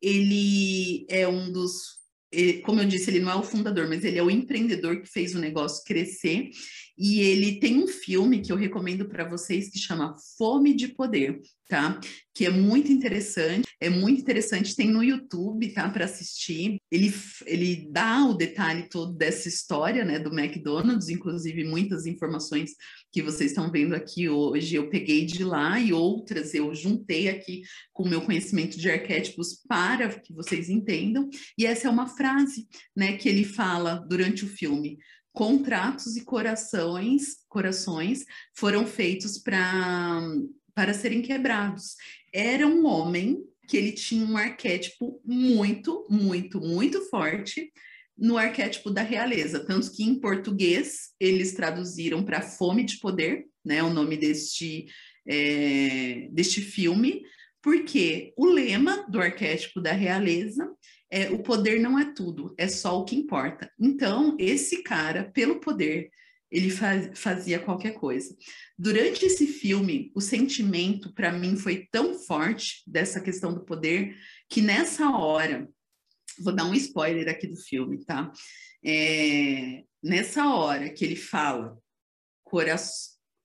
ele 0.00 1.06
é 1.08 1.26
um 1.26 1.52
dos 1.52 2.02
como 2.64 2.80
eu 2.80 2.86
disse, 2.86 3.10
ele 3.10 3.20
não 3.20 3.30
é 3.30 3.34
o 3.34 3.42
fundador, 3.42 3.88
mas 3.88 4.04
ele 4.04 4.18
é 4.18 4.22
o 4.22 4.30
empreendedor 4.30 5.02
que 5.02 5.08
fez 5.08 5.34
o 5.34 5.38
negócio 5.38 5.84
crescer. 5.84 6.48
E 6.96 7.20
ele 7.20 7.58
tem 7.58 7.82
um 7.82 7.86
filme 7.86 8.40
que 8.40 8.52
eu 8.52 8.56
recomendo 8.56 9.08
para 9.08 9.28
vocês 9.28 9.70
que 9.70 9.78
chama 9.78 10.14
Fome 10.36 10.74
de 10.74 10.88
Poder, 10.88 11.40
tá? 11.68 11.98
Que 12.34 12.46
é 12.46 12.50
muito 12.50 12.92
interessante, 12.92 13.66
é 13.80 13.88
muito 13.88 14.20
interessante, 14.20 14.76
tem 14.76 14.90
no 14.90 15.02
YouTube, 15.02 15.72
tá, 15.72 15.88
para 15.88 16.04
assistir. 16.04 16.76
Ele, 16.90 17.12
ele 17.46 17.88
dá 17.90 18.26
o 18.26 18.34
detalhe 18.34 18.88
todo 18.88 19.14
dessa 19.14 19.48
história, 19.48 20.04
né, 20.04 20.18
do 20.18 20.38
McDonald's, 20.38 21.08
inclusive 21.08 21.64
muitas 21.64 22.06
informações 22.06 22.72
que 23.10 23.22
vocês 23.22 23.50
estão 23.50 23.70
vendo 23.70 23.94
aqui 23.94 24.28
hoje 24.28 24.76
eu 24.76 24.88
peguei 24.88 25.24
de 25.24 25.44
lá 25.44 25.78
e 25.80 25.92
outras 25.92 26.54
eu 26.54 26.74
juntei 26.74 27.28
aqui 27.28 27.62
com 27.92 28.04
o 28.04 28.08
meu 28.08 28.22
conhecimento 28.22 28.78
de 28.78 28.90
arquétipos 28.90 29.60
para 29.66 30.08
que 30.08 30.32
vocês 30.32 30.68
entendam. 30.68 31.28
E 31.58 31.66
essa 31.66 31.88
é 31.88 31.90
uma 31.90 32.06
frase, 32.06 32.66
né, 32.96 33.16
que 33.16 33.28
ele 33.28 33.44
fala 33.44 33.96
durante 34.08 34.44
o 34.44 34.48
filme 34.48 34.98
contratos 35.32 36.16
e 36.16 36.24
corações, 36.24 37.36
corações 37.48 38.24
foram 38.54 38.86
feitos 38.86 39.38
para 39.38 40.20
para 40.74 40.94
serem 40.94 41.20
quebrados. 41.20 41.96
Era 42.32 42.66
um 42.66 42.86
homem 42.86 43.44
que 43.68 43.76
ele 43.76 43.92
tinha 43.92 44.24
um 44.24 44.38
arquétipo 44.38 45.20
muito, 45.22 46.06
muito, 46.08 46.60
muito 46.60 47.02
forte 47.10 47.70
no 48.16 48.38
arquétipo 48.38 48.90
da 48.90 49.02
realeza, 49.02 49.64
tanto 49.64 49.90
que 49.92 50.02
em 50.02 50.18
português 50.18 51.10
eles 51.18 51.52
traduziram 51.54 52.24
para 52.24 52.40
fome 52.40 52.84
de 52.84 52.98
poder, 52.98 53.46
né, 53.64 53.82
o 53.82 53.92
nome 53.92 54.16
deste 54.16 54.86
é, 55.26 56.28
deste 56.32 56.60
filme, 56.60 57.22
porque 57.62 58.32
o 58.36 58.46
lema 58.46 59.06
do 59.08 59.20
arquétipo 59.20 59.80
da 59.80 59.92
realeza 59.92 60.68
é, 61.12 61.30
o 61.30 61.42
poder 61.42 61.78
não 61.78 61.98
é 61.98 62.10
tudo, 62.14 62.54
é 62.56 62.66
só 62.66 62.98
o 62.98 63.04
que 63.04 63.14
importa. 63.14 63.70
Então, 63.78 64.34
esse 64.40 64.82
cara, 64.82 65.30
pelo 65.30 65.60
poder, 65.60 66.10
ele 66.50 66.70
faz, 66.70 67.18
fazia 67.18 67.58
qualquer 67.58 67.92
coisa. 67.92 68.34
Durante 68.78 69.26
esse 69.26 69.46
filme, 69.46 70.10
o 70.14 70.22
sentimento 70.22 71.12
para 71.12 71.30
mim 71.30 71.54
foi 71.54 71.86
tão 71.92 72.18
forte 72.18 72.82
dessa 72.86 73.20
questão 73.20 73.52
do 73.52 73.62
poder 73.62 74.16
que 74.48 74.62
nessa 74.62 75.10
hora, 75.10 75.68
vou 76.38 76.54
dar 76.54 76.64
um 76.64 76.74
spoiler 76.74 77.28
aqui 77.28 77.46
do 77.46 77.56
filme, 77.56 78.02
tá? 78.06 78.32
É, 78.82 79.84
nessa 80.02 80.48
hora 80.48 80.88
que 80.88 81.04
ele 81.04 81.16
fala 81.16 81.76
cora 82.42 82.76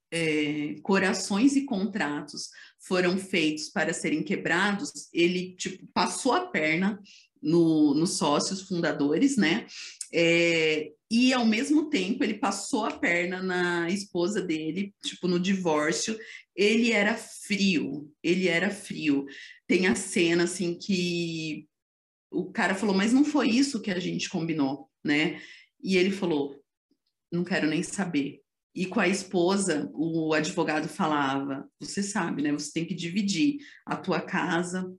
é, 0.10 0.76
corações 0.84 1.58
e 1.58 1.66
contratos 1.66 2.50
foram 2.80 3.18
feitos 3.18 3.70
para 3.70 3.94
serem 3.94 4.24
quebrados, 4.24 5.10
ele 5.14 5.56
tipo 5.58 5.86
passou 5.94 6.34
a 6.34 6.48
perna 6.48 6.98
no, 7.48 7.94
nos 7.94 8.18
sócios 8.18 8.62
fundadores, 8.64 9.38
né? 9.38 9.66
É, 10.14 10.92
e 11.10 11.32
ao 11.32 11.46
mesmo 11.46 11.90
tempo 11.90 12.24
ele 12.24 12.34
passou 12.34 12.84
a 12.86 12.92
perna 12.92 13.42
na 13.42 13.90
esposa 13.90 14.42
dele, 14.42 14.94
tipo 15.02 15.28
no 15.28 15.40
divórcio. 15.40 16.20
Ele 16.54 16.92
era 16.92 17.16
frio, 17.16 18.12
ele 18.22 18.50
era 18.50 18.70
frio. 18.70 19.26
Tem 19.66 19.88
a 19.88 19.96
cena 19.96 20.44
assim 20.44 20.78
que 20.78 21.66
o 22.30 22.52
cara 22.52 22.76
falou, 22.76 22.94
mas 22.94 23.14
não 23.14 23.24
foi 23.24 23.50
isso 23.50 23.82
que 23.82 23.92
a 23.92 24.00
gente 24.00 24.30
combinou, 24.30 24.90
né? 25.04 25.42
E 25.82 25.96
ele 25.96 26.12
falou, 26.12 26.62
não 27.32 27.46
quero 27.46 27.68
nem 27.68 27.82
saber. 27.82 28.42
E 28.76 28.86
com 28.86 29.00
a 29.00 29.08
esposa, 29.08 29.90
o 29.94 30.34
advogado 30.34 30.88
falava: 30.88 31.68
você 31.80 32.04
sabe, 32.04 32.44
né? 32.44 32.52
Você 32.52 32.72
tem 32.74 32.86
que 32.86 32.94
dividir 32.94 33.58
a 33.86 33.96
tua 33.96 34.22
casa 34.22 34.94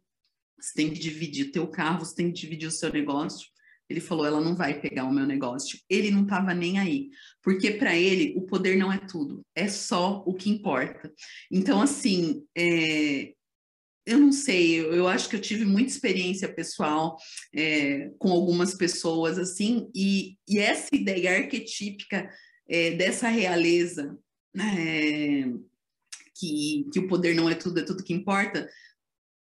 você 0.61 0.75
tem 0.75 0.91
que 0.91 0.99
dividir 0.99 1.47
o 1.47 1.53
teu 1.53 1.67
carro, 1.69 2.05
você 2.05 2.15
tem 2.15 2.33
que 2.33 2.41
dividir 2.41 2.67
o 2.67 2.73
seu 2.73 2.93
negócio. 2.93 3.49
Ele 3.89 4.01
falou, 4.01 4.27
ela 4.27 4.41
não 4.41 4.55
vai 4.55 4.79
pegar 4.79 5.05
o 5.05 5.13
meu 5.13 5.27
negócio. 5.27 5.79
Ele 5.89 6.11
não 6.11 6.23
estava 6.23 6.53
nem 6.53 6.79
aí, 6.79 7.09
porque 7.43 7.71
para 7.71 7.97
ele 7.97 8.35
o 8.37 8.43
poder 8.43 8.77
não 8.77 8.93
é 8.93 8.99
tudo, 8.99 9.43
é 9.55 9.67
só 9.67 10.23
o 10.27 10.35
que 10.35 10.51
importa. 10.51 11.11
Então, 11.51 11.81
assim, 11.81 12.45
é, 12.57 13.33
eu 14.09 14.19
não 14.19 14.33
sei, 14.33 14.81
eu, 14.81 14.95
eu, 14.95 15.09
acho 15.09 15.29
que 15.29 15.37
eu 15.37 15.41
tive 15.41 15.65
muita 15.65 15.91
experiência 15.91 16.53
pessoal 16.53 17.17
é, 17.55 18.11
com 18.19 18.31
algumas 18.31 18.75
pessoas, 18.75 19.39
assim, 19.39 19.91
e, 19.95 20.37
e 20.49 20.59
essa 20.59 20.95
ideia 20.95 21.37
arquetípica 21.37 22.29
é, 22.69 22.93
dessa 22.93 23.29
realeza, 23.29 24.19
é, 24.59 25.45
que, 26.35 26.87
que 26.93 26.99
o 27.01 27.09
poder 27.09 27.35
não 27.35 27.51
é 27.51 27.55
tudo, 27.55 27.81
é 27.81 27.83
tudo 27.83 28.03
que 28.03 28.15
importa, 28.15 28.69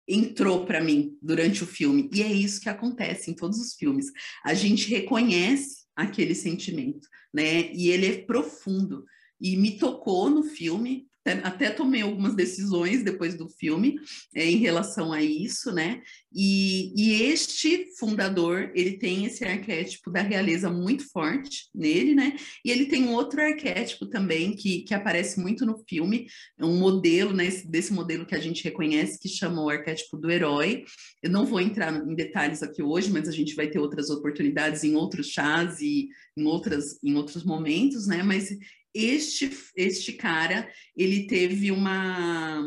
entrou 0.06 0.64
para 0.64 0.82
mim 0.82 1.16
durante 1.22 1.62
o 1.62 1.66
filme. 1.66 2.10
E 2.12 2.22
é 2.22 2.32
isso 2.32 2.60
que 2.60 2.68
acontece 2.68 3.30
em 3.30 3.34
todos 3.34 3.58
os 3.58 3.74
filmes. 3.74 4.06
A 4.44 4.54
gente 4.54 4.88
reconhece 4.88 5.84
aquele 5.94 6.34
sentimento, 6.34 7.08
né? 7.32 7.72
E 7.72 7.90
ele 7.90 8.06
é 8.06 8.22
profundo. 8.22 9.04
E 9.40 9.56
me 9.56 9.78
tocou 9.78 10.30
no 10.30 10.42
filme, 10.42 11.06
até 11.24 11.70
tomei 11.70 12.02
algumas 12.02 12.34
decisões 12.34 13.04
depois 13.04 13.36
do 13.36 13.48
filme 13.48 13.96
é, 14.34 14.44
em 14.44 14.56
relação 14.56 15.12
a 15.12 15.22
isso, 15.22 15.72
né? 15.72 16.02
E, 16.34 16.92
e, 16.96 17.22
este 17.22 17.86
fundador, 17.98 18.72
ele 18.74 18.98
tem 18.98 19.26
esse 19.26 19.44
arquétipo 19.44 20.10
da 20.10 20.22
realeza 20.22 20.70
muito 20.70 21.08
forte 21.10 21.68
nele, 21.74 22.14
né? 22.14 22.36
E 22.64 22.70
ele 22.70 22.86
tem 22.86 23.04
um 23.04 23.12
outro 23.12 23.40
arquétipo 23.40 24.06
também 24.06 24.56
que, 24.56 24.82
que 24.82 24.94
aparece 24.94 25.38
muito 25.38 25.64
no 25.64 25.78
filme, 25.88 26.26
é 26.58 26.64
um 26.64 26.78
modelo, 26.78 27.32
né? 27.32 27.48
Desse 27.66 27.92
modelo 27.92 28.26
que 28.26 28.34
a 28.34 28.40
gente 28.40 28.64
reconhece, 28.64 29.20
que 29.20 29.28
chama 29.28 29.62
o 29.62 29.70
arquétipo 29.70 30.16
do 30.16 30.30
herói. 30.30 30.84
Eu 31.22 31.30
não 31.30 31.46
vou 31.46 31.60
entrar 31.60 31.94
em 31.94 32.14
detalhes 32.14 32.62
aqui 32.62 32.82
hoje, 32.82 33.10
mas 33.10 33.28
a 33.28 33.32
gente 33.32 33.54
vai 33.54 33.68
ter 33.68 33.78
outras 33.78 34.10
oportunidades 34.10 34.82
em 34.82 34.96
outros 34.96 35.28
chás 35.28 35.80
e 35.80 36.08
em, 36.36 36.46
outras, 36.46 36.98
em 37.04 37.14
outros 37.14 37.44
momentos, 37.44 38.06
né? 38.06 38.22
Mas 38.22 38.48
este, 38.94 39.50
este 39.76 40.12
cara, 40.14 40.70
ele 40.96 41.26
teve 41.26 41.70
uma... 41.70 42.62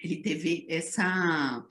Ele 0.00 0.16
teve 0.22 0.66
essa, 0.68 1.64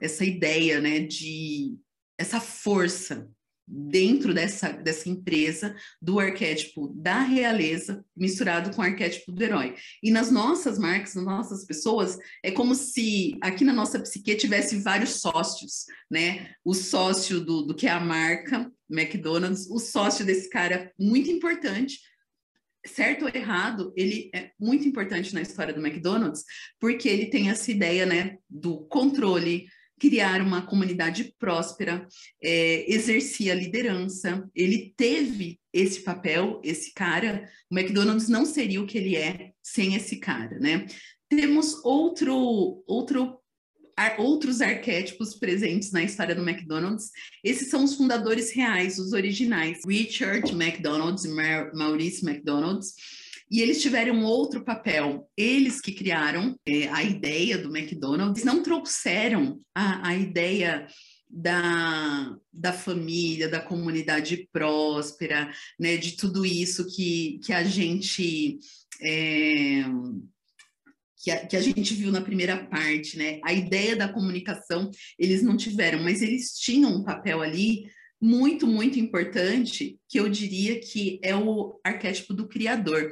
essa 0.00 0.24
ideia, 0.24 0.80
né, 0.80 1.00
de... 1.00 1.76
Essa 2.18 2.40
força 2.40 3.28
dentro 3.66 4.34
dessa, 4.34 4.70
dessa 4.70 5.08
empresa 5.08 5.74
do 6.00 6.18
arquétipo 6.18 6.88
da 6.94 7.20
realeza 7.20 8.04
misturado 8.16 8.74
com 8.74 8.82
o 8.82 8.84
arquétipo 8.84 9.32
do 9.32 9.42
herói. 9.42 9.74
E 10.02 10.10
nas 10.10 10.30
nossas 10.30 10.78
marcas, 10.78 11.14
nas 11.14 11.24
nossas 11.24 11.64
pessoas, 11.64 12.18
é 12.42 12.50
como 12.50 12.74
se 12.74 13.38
aqui 13.40 13.64
na 13.64 13.72
nossa 13.72 14.00
psique 14.00 14.34
tivesse 14.34 14.76
vários 14.80 15.20
sócios, 15.20 15.86
né? 16.10 16.50
O 16.64 16.74
sócio 16.74 17.40
do, 17.40 17.62
do 17.62 17.74
que 17.74 17.86
é 17.86 17.90
a 17.90 18.00
marca, 18.00 18.70
McDonald's, 18.90 19.68
o 19.70 19.78
sócio 19.78 20.24
desse 20.24 20.50
cara 20.50 20.92
muito 20.98 21.30
importante, 21.30 21.98
certo 22.86 23.24
ou 23.24 23.30
errado, 23.32 23.92
ele 23.96 24.30
é 24.34 24.50
muito 24.58 24.86
importante 24.86 25.34
na 25.34 25.42
história 25.42 25.72
do 25.72 25.84
McDonald's, 25.84 26.44
porque 26.80 27.08
ele 27.08 27.26
tem 27.26 27.50
essa 27.50 27.70
ideia, 27.70 28.06
né, 28.06 28.36
do 28.48 28.86
controle, 28.86 29.66
criar 30.00 30.42
uma 30.42 30.66
comunidade 30.66 31.32
próspera, 31.38 32.06
é, 32.42 32.92
exercia 32.92 33.54
liderança, 33.54 34.48
ele 34.52 34.92
teve 34.96 35.60
esse 35.72 36.00
papel, 36.00 36.60
esse 36.64 36.92
cara, 36.92 37.48
o 37.70 37.78
McDonald's 37.78 38.28
não 38.28 38.44
seria 38.44 38.82
o 38.82 38.86
que 38.86 38.98
ele 38.98 39.14
é 39.14 39.52
sem 39.62 39.94
esse 39.94 40.16
cara, 40.16 40.58
né? 40.58 40.86
Temos 41.28 41.82
outro, 41.84 42.82
outro 42.86 43.38
outros 44.18 44.60
arquétipos 44.60 45.34
presentes 45.34 45.92
na 45.92 46.02
história 46.02 46.34
do 46.34 46.48
McDonald's. 46.48 47.10
Esses 47.42 47.68
são 47.68 47.84
os 47.84 47.94
fundadores 47.94 48.52
reais, 48.52 48.98
os 48.98 49.12
originais. 49.12 49.80
Richard 49.86 50.52
McDonald's 50.52 51.24
e 51.24 51.28
Maurice 51.74 52.26
McDonald's. 52.26 52.94
E 53.50 53.60
eles 53.60 53.82
tiveram 53.82 54.24
outro 54.24 54.64
papel. 54.64 55.28
Eles 55.36 55.80
que 55.80 55.92
criaram 55.92 56.58
é, 56.66 56.88
a 56.88 57.02
ideia 57.02 57.58
do 57.58 57.76
McDonald's, 57.76 58.44
não 58.44 58.62
trouxeram 58.62 59.60
a, 59.74 60.08
a 60.08 60.16
ideia 60.16 60.86
da, 61.28 62.36
da 62.52 62.72
família, 62.72 63.48
da 63.48 63.60
comunidade 63.60 64.48
próspera, 64.52 65.50
né, 65.78 65.96
de 65.96 66.16
tudo 66.16 66.44
isso 66.44 66.86
que, 66.94 67.40
que 67.42 67.52
a 67.52 67.64
gente 67.64 68.58
é, 69.02 69.84
que 71.22 71.30
a, 71.30 71.46
que 71.46 71.56
a 71.56 71.60
gente 71.60 71.94
viu 71.94 72.10
na 72.10 72.20
primeira 72.20 72.66
parte, 72.66 73.16
né? 73.16 73.38
A 73.44 73.52
ideia 73.52 73.94
da 73.94 74.08
comunicação 74.08 74.90
eles 75.16 75.40
não 75.40 75.56
tiveram, 75.56 76.02
mas 76.02 76.20
eles 76.20 76.58
tinham 76.58 76.90
um 76.90 77.04
papel 77.04 77.40
ali 77.40 77.84
muito, 78.20 78.66
muito 78.66 78.98
importante, 78.98 79.98
que 80.08 80.18
eu 80.18 80.28
diria 80.28 80.80
que 80.80 81.20
é 81.22 81.34
o 81.34 81.80
arquétipo 81.84 82.34
do 82.34 82.48
criador. 82.48 83.10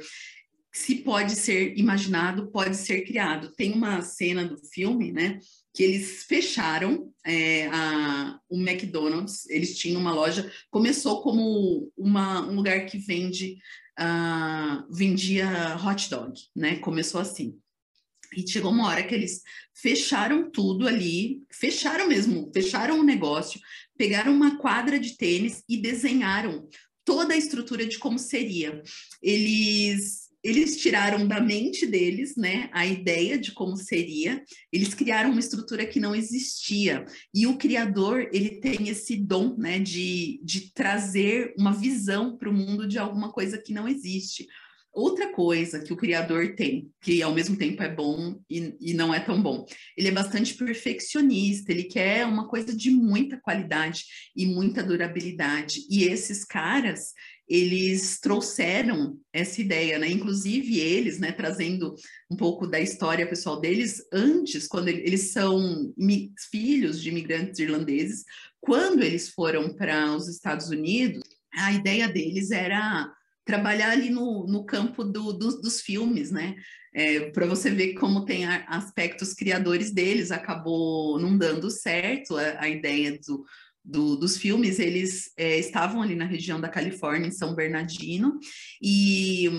Se 0.73 0.95
pode 0.95 1.35
ser 1.35 1.77
imaginado, 1.77 2.49
pode 2.51 2.77
ser 2.77 3.01
criado. 3.01 3.53
Tem 3.55 3.73
uma 3.73 4.01
cena 4.01 4.45
do 4.45 4.57
filme, 4.57 5.11
né? 5.11 5.39
Que 5.73 5.83
eles 5.83 6.23
fecharam 6.23 7.13
é, 7.25 7.67
a, 7.67 8.39
o 8.49 8.57
McDonald's, 8.57 9.49
eles 9.49 9.77
tinham 9.77 9.99
uma 9.99 10.13
loja, 10.13 10.49
começou 10.69 11.21
como 11.21 11.91
uma, 11.97 12.45
um 12.49 12.55
lugar 12.55 12.85
que 12.85 12.97
vende, 12.97 13.57
uh, 13.99 14.93
vendia 14.93 15.77
hot 15.85 16.09
dog, 16.09 16.33
né? 16.55 16.77
Começou 16.77 17.19
assim. 17.19 17.60
E 18.35 18.47
chegou 18.47 18.71
uma 18.71 18.87
hora 18.87 19.03
que 19.03 19.13
eles 19.13 19.41
fecharam 19.73 20.49
tudo 20.49 20.87
ali, 20.87 21.41
fecharam 21.51 22.07
mesmo, 22.07 22.49
fecharam 22.53 22.99
o 22.99 23.03
negócio, 23.03 23.59
pegaram 23.97 24.33
uma 24.33 24.57
quadra 24.57 24.99
de 24.99 25.17
tênis 25.17 25.63
e 25.67 25.77
desenharam 25.77 26.67
toda 27.03 27.33
a 27.33 27.37
estrutura 27.37 27.85
de 27.85 27.97
como 27.99 28.17
seria. 28.17 28.81
Eles 29.21 30.21
eles 30.43 30.77
tiraram 30.77 31.27
da 31.27 31.39
mente 31.39 31.85
deles, 31.85 32.35
né, 32.35 32.67
a 32.73 32.85
ideia 32.85 33.37
de 33.37 33.51
como 33.51 33.77
seria. 33.77 34.43
Eles 34.71 34.93
criaram 34.93 35.29
uma 35.29 35.39
estrutura 35.39 35.85
que 35.85 35.99
não 35.99 36.15
existia. 36.15 37.05
E 37.33 37.45
o 37.45 37.57
criador, 37.57 38.27
ele 38.33 38.59
tem 38.59 38.89
esse 38.89 39.15
dom, 39.15 39.55
né, 39.55 39.77
de, 39.77 40.41
de 40.43 40.73
trazer 40.73 41.53
uma 41.57 41.71
visão 41.71 42.37
para 42.37 42.49
o 42.49 42.53
mundo 42.53 42.87
de 42.87 42.97
alguma 42.97 43.31
coisa 43.31 43.57
que 43.57 43.71
não 43.71 43.87
existe. 43.87 44.47
Outra 44.93 45.31
coisa 45.31 45.79
que 45.79 45.93
o 45.93 45.97
criador 45.97 46.53
tem, 46.55 46.91
que 47.01 47.21
ao 47.21 47.33
mesmo 47.33 47.55
tempo 47.55 47.81
é 47.81 47.87
bom 47.87 48.37
e, 48.49 48.75
e, 48.81 48.93
não 48.93 49.13
é 49.13 49.21
tão 49.21 49.41
bom, 49.41 49.65
ele 49.95 50.09
é 50.09 50.11
bastante 50.11 50.53
perfeccionista, 50.53 51.71
ele 51.71 51.85
quer 51.85 52.25
uma 52.25 52.49
coisa 52.49 52.75
de 52.75 52.91
muita 52.91 53.39
qualidade 53.39 54.03
e 54.35 54.45
muita 54.45 54.83
durabilidade. 54.83 55.79
E 55.89 56.03
esses 56.03 56.43
caras, 56.43 57.13
eles 57.47 58.19
trouxeram 58.19 59.17
essa 59.31 59.61
ideia, 59.61 59.97
né? 59.97 60.09
Inclusive 60.09 60.79
eles, 60.79 61.19
né, 61.19 61.31
trazendo 61.31 61.95
um 62.29 62.35
pouco 62.35 62.67
da 62.67 62.79
história 62.79 63.27
pessoal 63.27 63.61
deles, 63.61 64.03
antes, 64.11 64.67
quando 64.67 64.89
eles 64.89 65.31
são 65.31 65.93
filhos 66.49 67.01
de 67.01 67.09
imigrantes 67.09 67.59
irlandeses, 67.59 68.25
quando 68.59 69.03
eles 69.03 69.29
foram 69.29 69.73
para 69.73 70.13
os 70.15 70.27
Estados 70.27 70.69
Unidos, 70.69 71.23
a 71.53 71.71
ideia 71.73 72.07
deles 72.07 72.51
era 72.51 73.09
trabalhar 73.51 73.91
ali 73.91 74.09
no, 74.09 74.47
no 74.47 74.63
campo 74.63 75.03
do, 75.03 75.33
do, 75.33 75.59
dos 75.59 75.81
filmes, 75.81 76.31
né? 76.31 76.55
É, 76.93 77.31
para 77.31 77.45
você 77.45 77.69
ver 77.69 77.95
como 77.95 78.23
tem 78.23 78.45
aspectos 78.45 79.33
criadores 79.33 79.91
deles, 79.91 80.31
acabou 80.31 81.19
não 81.19 81.37
dando 81.37 81.69
certo 81.69 82.37
a, 82.37 82.61
a 82.61 82.69
ideia 82.69 83.19
do, 83.27 83.43
do, 83.83 84.15
dos 84.15 84.37
filmes, 84.37 84.79
eles 84.79 85.31
é, 85.37 85.57
estavam 85.59 86.01
ali 86.01 86.15
na 86.15 86.25
região 86.25 86.61
da 86.61 86.69
Califórnia, 86.69 87.27
em 87.27 87.31
São 87.31 87.53
Bernardino, 87.53 88.39
e, 88.81 89.49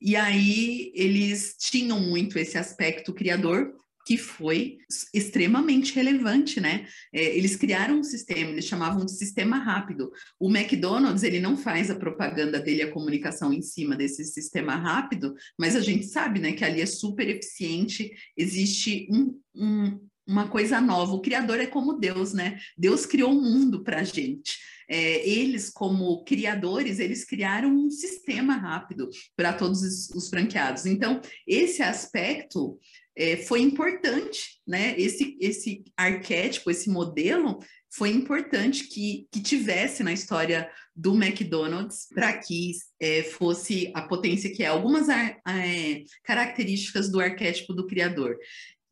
e 0.00 0.16
aí 0.16 0.92
eles 0.94 1.54
tinham 1.56 2.00
muito 2.00 2.36
esse 2.36 2.58
aspecto 2.58 3.14
criador, 3.14 3.72
que 4.10 4.16
foi 4.16 4.78
extremamente 5.14 5.94
relevante, 5.94 6.60
né? 6.60 6.84
É, 7.12 7.36
eles 7.36 7.54
criaram 7.54 8.00
um 8.00 8.02
sistema, 8.02 8.50
eles 8.50 8.64
chamavam 8.64 9.04
de 9.04 9.12
sistema 9.12 9.56
rápido. 9.56 10.10
O 10.36 10.50
McDonald's, 10.50 11.22
ele 11.22 11.38
não 11.38 11.56
faz 11.56 11.92
a 11.92 11.94
propaganda 11.94 12.58
dele, 12.58 12.82
a 12.82 12.90
comunicação 12.90 13.52
em 13.52 13.62
cima 13.62 13.94
desse 13.94 14.24
sistema 14.24 14.74
rápido, 14.74 15.32
mas 15.56 15.76
a 15.76 15.80
gente 15.80 16.06
sabe, 16.06 16.40
né, 16.40 16.50
que 16.50 16.64
ali 16.64 16.80
é 16.80 16.86
super 16.86 17.28
eficiente, 17.28 18.10
existe 18.36 19.06
um, 19.12 19.38
um 19.54 20.00
uma 20.26 20.48
coisa 20.48 20.80
nova. 20.80 21.12
O 21.12 21.20
Criador 21.20 21.58
é 21.58 21.66
como 21.66 21.98
Deus, 21.98 22.32
né? 22.32 22.60
Deus 22.78 23.04
criou 23.04 23.32
o 23.32 23.36
um 23.36 23.42
mundo 23.42 23.82
para 23.82 24.00
a 24.00 24.04
gente. 24.04 24.58
É, 24.88 25.28
eles, 25.28 25.70
como 25.70 26.24
criadores, 26.24 27.00
eles 27.00 27.24
criaram 27.24 27.72
um 27.72 27.90
sistema 27.90 28.54
rápido 28.54 29.08
para 29.36 29.52
todos 29.52 29.82
os, 29.82 30.10
os 30.10 30.28
franqueados. 30.28 30.86
Então, 30.86 31.20
esse 31.46 31.82
aspecto 31.82 32.78
é, 33.16 33.36
foi 33.36 33.60
importante, 33.60 34.60
né? 34.66 34.94
Esse, 34.98 35.36
esse 35.40 35.84
arquétipo, 35.96 36.70
esse 36.70 36.88
modelo 36.88 37.58
foi 37.92 38.10
importante 38.10 38.84
que, 38.84 39.26
que 39.32 39.42
tivesse 39.42 40.02
na 40.02 40.12
história 40.12 40.70
do 40.94 41.14
McDonald's 41.14 42.06
para 42.14 42.38
que 42.38 42.72
é, 43.00 43.22
fosse 43.22 43.90
a 43.94 44.02
potência 44.02 44.52
que 44.54 44.62
é. 44.62 44.66
Algumas 44.66 45.08
é, 45.08 46.04
características 46.24 47.10
do 47.10 47.20
arquétipo 47.20 47.74
do 47.74 47.86
criador 47.86 48.36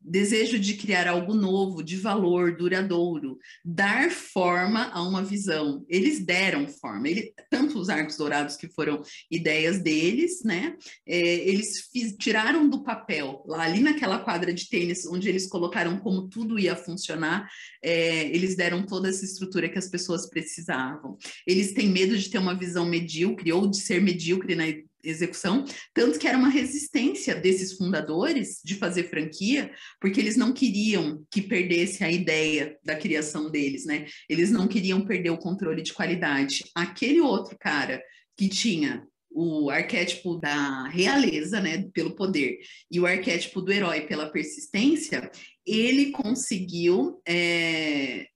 desejo 0.01 0.57
de 0.57 0.75
criar 0.75 1.07
algo 1.07 1.33
novo, 1.33 1.83
de 1.83 1.97
valor, 1.97 2.55
duradouro, 2.55 3.37
dar 3.63 4.09
forma 4.09 4.89
a 4.91 5.01
uma 5.01 5.23
visão. 5.23 5.85
Eles 5.89 6.23
deram 6.23 6.67
forma, 6.67 7.07
ele, 7.07 7.33
tanto 7.49 7.77
os 7.77 7.89
arcos 7.89 8.17
dourados 8.17 8.55
que 8.55 8.69
foram 8.69 9.01
ideias 9.29 9.79
deles, 9.79 10.43
né? 10.43 10.75
É, 11.07 11.17
eles 11.17 11.89
fiz, 11.91 12.15
tiraram 12.17 12.69
do 12.69 12.83
papel, 12.83 13.43
lá 13.45 13.63
ali 13.63 13.81
naquela 13.81 14.19
quadra 14.19 14.53
de 14.53 14.69
tênis, 14.69 15.05
onde 15.05 15.27
eles 15.27 15.47
colocaram 15.47 15.97
como 15.99 16.27
tudo 16.27 16.57
ia 16.59 16.75
funcionar, 16.75 17.49
é, 17.83 18.27
eles 18.27 18.55
deram 18.55 18.85
toda 18.85 19.09
essa 19.09 19.25
estrutura 19.25 19.69
que 19.69 19.77
as 19.77 19.89
pessoas 19.89 20.29
precisavam. 20.29 21.17
Eles 21.45 21.73
têm 21.73 21.87
medo 21.87 22.17
de 22.17 22.29
ter 22.29 22.37
uma 22.37 22.57
visão 22.57 22.85
medíocre 22.85 23.51
ou 23.51 23.67
de 23.67 23.77
ser 23.77 24.01
medíocre 24.01 24.55
na 24.55 24.65
execução, 25.03 25.63
tanto 25.93 26.19
que 26.19 26.27
era 26.27 26.37
uma 26.37 26.49
resistência 26.49 27.35
desses 27.35 27.73
fundadores 27.73 28.59
de 28.63 28.75
fazer 28.75 29.09
franquia, 29.09 29.71
porque 29.99 30.19
eles 30.19 30.35
não 30.35 30.51
queriam 30.51 31.25
que 31.31 31.41
perdesse 31.41 32.03
a 32.03 32.11
ideia 32.11 32.77
da 32.83 32.95
criação 32.95 33.49
deles, 33.49 33.85
né? 33.85 34.05
Eles 34.29 34.51
não 34.51 34.67
queriam 34.67 35.05
perder 35.05 35.29
o 35.29 35.37
controle 35.37 35.81
de 35.81 35.93
qualidade. 35.93 36.63
Aquele 36.75 37.21
outro 37.21 37.57
cara 37.59 38.01
que 38.37 38.47
tinha 38.47 39.05
o 39.31 39.69
arquétipo 39.69 40.37
da 40.37 40.87
realeza, 40.87 41.61
né, 41.61 41.87
pelo 41.93 42.15
poder, 42.15 42.59
e 42.91 42.99
o 42.99 43.05
arquétipo 43.05 43.61
do 43.61 43.71
herói 43.71 44.01
pela 44.01 44.31
persistência, 44.31 45.29
ele 45.65 46.11
conseguiu 46.11 47.21
é, 47.27 48.27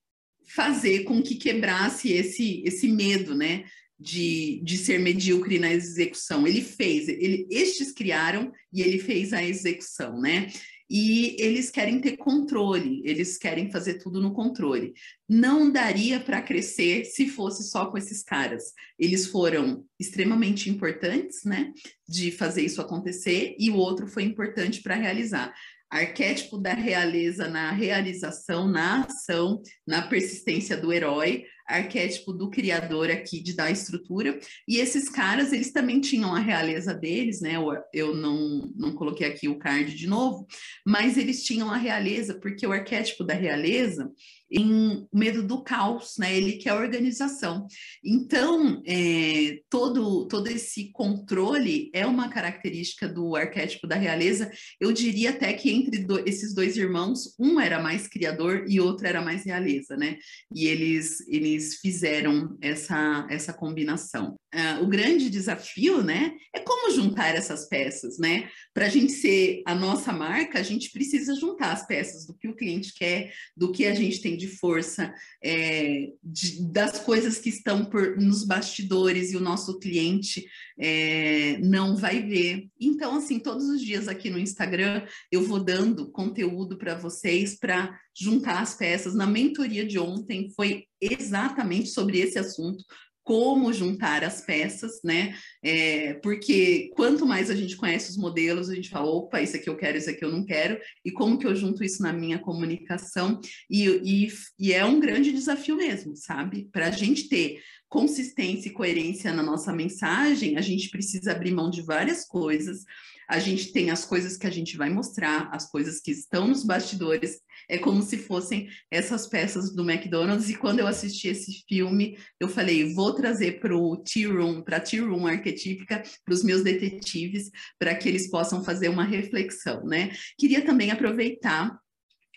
fazer 0.46 1.04
com 1.04 1.22
que 1.22 1.36
quebrasse 1.36 2.12
esse, 2.12 2.62
esse 2.64 2.88
medo, 2.88 3.36
né, 3.36 3.66
de, 4.00 4.62
de 4.64 4.78
ser 4.78 5.00
medíocre 5.00 5.60
na 5.60 5.72
execução. 5.72 6.48
Ele 6.48 6.62
fez, 6.62 7.08
ele, 7.08 7.48
estes 7.50 7.92
criaram 7.92 8.52
e 8.72 8.82
ele 8.82 9.00
fez 9.00 9.34
a 9.34 9.44
execução, 9.44 10.20
né? 10.20 10.48
E 10.90 11.36
eles 11.40 11.72
querem 11.72 12.00
ter 12.00 12.18
controle, 12.18 13.02
eles 13.04 13.38
querem 13.38 13.72
fazer 13.72 13.96
tudo 13.96 14.22
no 14.22 14.34
controle. 14.34 14.94
Não 15.28 15.72
daria 15.72 16.20
para 16.20 16.42
crescer 16.42 17.06
se 17.06 17.28
fosse 17.28 17.64
só 17.64 17.88
com 17.88 17.98
esses 17.98 18.22
caras. 18.22 18.74
Eles 19.00 19.26
foram 19.26 19.86
extremamente 20.00 20.70
importantes, 20.70 21.46
né, 21.46 21.74
de 22.08 22.32
fazer 22.32 22.64
isso 22.64 22.82
acontecer, 22.82 23.56
e 23.58 23.72
o 23.72 23.76
outro 23.76 24.08
foi 24.08 24.24
importante 24.24 24.84
para 24.84 24.96
realizar 24.96 25.54
arquétipo 25.90 26.58
da 26.58 26.74
realeza 26.74 27.48
na 27.48 27.72
realização, 27.72 28.68
na 28.68 29.04
ação, 29.04 29.62
na 29.86 30.02
persistência 30.02 30.76
do 30.76 30.92
herói, 30.92 31.46
arquétipo 31.68 32.34
do 32.34 32.50
criador 32.50 33.10
aqui 33.10 33.42
de 33.42 33.56
dar 33.56 33.72
estrutura. 33.72 34.40
E 34.68 34.78
esses 34.78 35.10
caras, 35.10 35.54
eles 35.54 35.72
também 35.72 36.02
tinham 36.02 36.36
a 36.36 36.40
realeza 36.40 36.94
deles, 36.94 37.42
né? 37.42 37.56
Eu, 37.94 38.16
não, 38.16 38.72
não 38.76 38.94
coloquei 38.94 39.28
aqui 39.28 39.48
o 39.48 39.58
card 39.58 39.96
de 39.96 40.08
novo, 40.08 40.46
mas 40.86 41.18
eles 41.18 41.44
tinham 41.44 41.72
a 41.72 41.78
realeza, 41.78 42.40
porque 42.40 42.66
o 42.68 42.72
arquétipo 42.72 43.24
da 43.24 43.34
realeza, 43.34 44.12
em 44.52 45.08
medo 45.12 45.42
do 45.42 45.64
caos, 45.64 46.16
né? 46.20 46.36
Ele 46.36 46.54
quer 46.54 46.74
organização. 46.74 47.66
Então, 48.04 48.82
é, 48.86 49.60
todo, 49.70 50.28
todo 50.28 50.48
esse 50.48 50.92
controle 50.92 51.90
é 51.94 52.06
uma 52.06 52.30
característica 52.30 53.08
do 53.08 53.36
arquétipo 53.36 53.88
da 53.88 53.96
realeza. 53.96 54.52
Eu 54.80 54.92
diria 54.92 55.32
até 55.32 55.54
que 55.54 55.72
entre 55.72 56.04
do, 56.04 56.20
esses 56.28 56.54
dois 56.54 56.78
irmãos, 56.78 57.34
um 57.40 57.60
era 57.60 57.82
mais 57.82 58.08
criador 58.08 58.66
e 58.68 58.80
outro 58.80 59.08
era 59.08 59.22
mais 59.22 59.46
realeza, 59.46 59.96
né? 59.96 60.18
E 60.54 60.68
eles, 60.68 61.28
eles 61.28 61.53
fizeram 61.60 62.58
essa, 62.62 63.28
essa 63.30 63.54
combinação. 63.54 64.36
Uh, 64.54 64.84
o 64.84 64.88
grande 64.88 65.32
desafio, 65.32 66.04
né, 66.04 66.34
é 66.54 66.60
como 66.60 66.94
juntar 66.94 67.36
essas 67.36 67.68
peças, 67.68 68.20
né? 68.20 68.48
Para 68.72 68.86
a 68.86 68.90
gente 68.90 69.12
ser 69.12 69.64
a 69.66 69.74
nossa 69.74 70.14
marca, 70.14 70.60
a 70.60 70.64
gente 70.64 70.92
precisa 70.92 71.34
juntar 71.34 71.72
as 71.72 71.88
peças 71.88 72.28
do 72.28 72.36
que 72.36 72.48
o 72.48 72.56
cliente 72.56 72.94
quer, 72.94 73.34
do 73.58 73.72
que 73.72 73.86
a 73.86 73.96
gente 73.96 74.22
tem 74.22 74.38
de 74.38 74.48
força, 74.48 75.12
é, 75.44 76.12
de, 76.24 76.72
das 76.72 77.00
coisas 77.00 77.40
que 77.40 77.50
estão 77.50 77.84
por, 77.86 78.16
nos 78.18 78.44
bastidores 78.44 79.32
e 79.32 79.38
o 79.38 79.42
nosso 79.42 79.80
cliente 79.80 80.46
é, 80.78 81.58
não 81.60 81.96
vai 81.96 82.22
ver. 82.22 82.68
Então, 82.80 83.16
assim, 83.16 83.40
todos 83.40 83.68
os 83.68 83.82
dias 83.82 84.08
aqui 84.08 84.30
no 84.30 84.38
Instagram 84.40 85.06
eu 85.32 85.44
vou 85.44 85.64
dando 85.64 86.12
conteúdo 86.12 86.78
para 86.78 86.96
vocês 86.96 87.58
para 87.58 88.00
juntar 88.16 88.62
as 88.62 88.76
peças. 88.76 89.16
Na 89.16 89.26
mentoria 89.26 89.86
de 89.86 89.98
ontem 89.98 90.52
foi 90.56 90.86
exatamente 91.02 91.90
sobre 91.90 92.20
esse 92.20 92.38
assunto, 92.40 92.84
como 93.24 93.72
juntar 93.72 94.24
as 94.24 94.42
peças, 94.42 95.00
né? 95.04 95.36
É, 95.64 96.16
porque 96.16 96.92
quanto 96.96 97.26
mais 97.26 97.50
a 97.50 97.56
gente 97.56 97.78
conhece 97.78 98.12
os 98.12 98.18
modelos, 98.18 98.70
a 98.70 98.76
gente 98.76 98.90
fala, 98.90 99.10
opa, 99.10 99.42
isso 99.42 99.56
aqui 99.56 99.70
eu 99.70 99.78
quero, 99.78 99.98
isso 99.98 100.10
aqui 100.10 100.24
eu 100.24 100.32
não 100.32 100.46
quero, 100.46 100.78
e 101.06 101.12
como 101.12 101.38
que 101.38 101.48
eu 101.48 101.56
junto 101.56 101.84
isso 101.84 102.02
na 102.02 102.12
minha 102.12 102.40
comunicação? 102.40 103.40
E, 103.70 103.86
e, 103.88 104.28
e 104.60 104.74
é 104.74 104.84
um 104.84 105.00
grande 105.00 105.32
desafio 105.32 105.76
mesmo, 105.76 106.16
sabe? 106.16 106.70
Para 106.72 106.88
a 106.88 106.92
gente 106.92 107.30
ter 107.30 107.60
consistência 107.94 108.70
e 108.70 108.72
coerência 108.72 109.32
na 109.32 109.44
nossa 109.44 109.72
mensagem, 109.72 110.58
a 110.58 110.62
gente 110.62 110.90
precisa 110.90 111.32
abrir 111.32 111.52
mão 111.52 111.70
de 111.70 111.84
várias 111.84 112.26
coisas. 112.26 112.86
A 113.30 113.38
gente 113.38 113.72
tem 113.72 113.92
as 113.92 114.04
coisas 114.04 114.36
que 114.36 114.48
a 114.48 114.50
gente 114.50 114.76
vai 114.76 114.90
mostrar, 114.90 115.48
as 115.54 115.70
coisas 115.70 116.02
que 116.02 116.10
estão 116.10 116.48
nos 116.48 116.64
bastidores, 116.64 117.40
é 117.70 117.78
como 117.78 118.02
se 118.02 118.18
fossem 118.18 118.68
essas 118.90 119.28
peças 119.28 119.76
do 119.76 119.88
McDonald's. 119.88 120.50
E 120.50 120.56
quando 120.56 120.80
eu 120.80 120.88
assisti 120.88 121.28
esse 121.28 121.64
filme, 121.70 122.18
eu 122.40 122.50
falei: 122.50 122.96
vou 122.96 123.14
trazer 123.14 123.60
para 123.60 123.78
o 123.78 123.96
Tea 123.98 124.28
Room, 124.28 124.64
para 124.64 124.78
a 124.78 124.82
Tea 124.82 125.06
Room 125.06 125.28
arquetípica, 125.28 126.02
para 126.26 126.34
os 126.34 126.44
meus 126.44 126.64
detetives, 126.64 127.52
para 127.78 127.94
que 127.94 128.10
eles 128.10 128.28
possam 128.28 128.64
fazer 128.64 128.90
uma 128.90 129.04
reflexão, 129.04 129.86
né? 129.86 130.12
Queria 130.40 130.66
também 130.66 130.90
aproveitar 130.90 131.78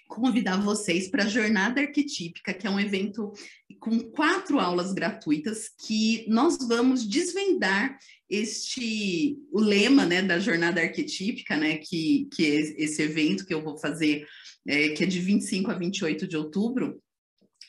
convidar 0.06 0.56
vocês 0.56 1.08
para 1.08 1.24
a 1.24 1.28
Jornada 1.28 1.80
Arquetípica, 1.80 2.54
que 2.54 2.66
é 2.66 2.70
um 2.70 2.80
evento 2.80 3.32
com 3.80 3.98
quatro 4.10 4.58
aulas 4.58 4.92
gratuitas 4.92 5.68
que 5.86 6.24
nós 6.28 6.58
vamos 6.66 7.06
desvendar 7.06 7.98
este 8.28 9.38
o 9.52 9.60
lema 9.60 10.04
né, 10.04 10.22
da 10.22 10.38
jornada 10.38 10.80
arquetípica, 10.80 11.56
né, 11.56 11.76
que, 11.76 12.28
que 12.34 12.44
é 12.44 12.82
esse 12.82 13.02
evento 13.02 13.46
que 13.46 13.54
eu 13.54 13.62
vou 13.62 13.76
fazer, 13.78 14.26
é, 14.66 14.90
que 14.90 15.04
é 15.04 15.06
de 15.06 15.20
25 15.20 15.70
a 15.70 15.74
28 15.74 16.26
de 16.26 16.36
outubro, 16.36 17.00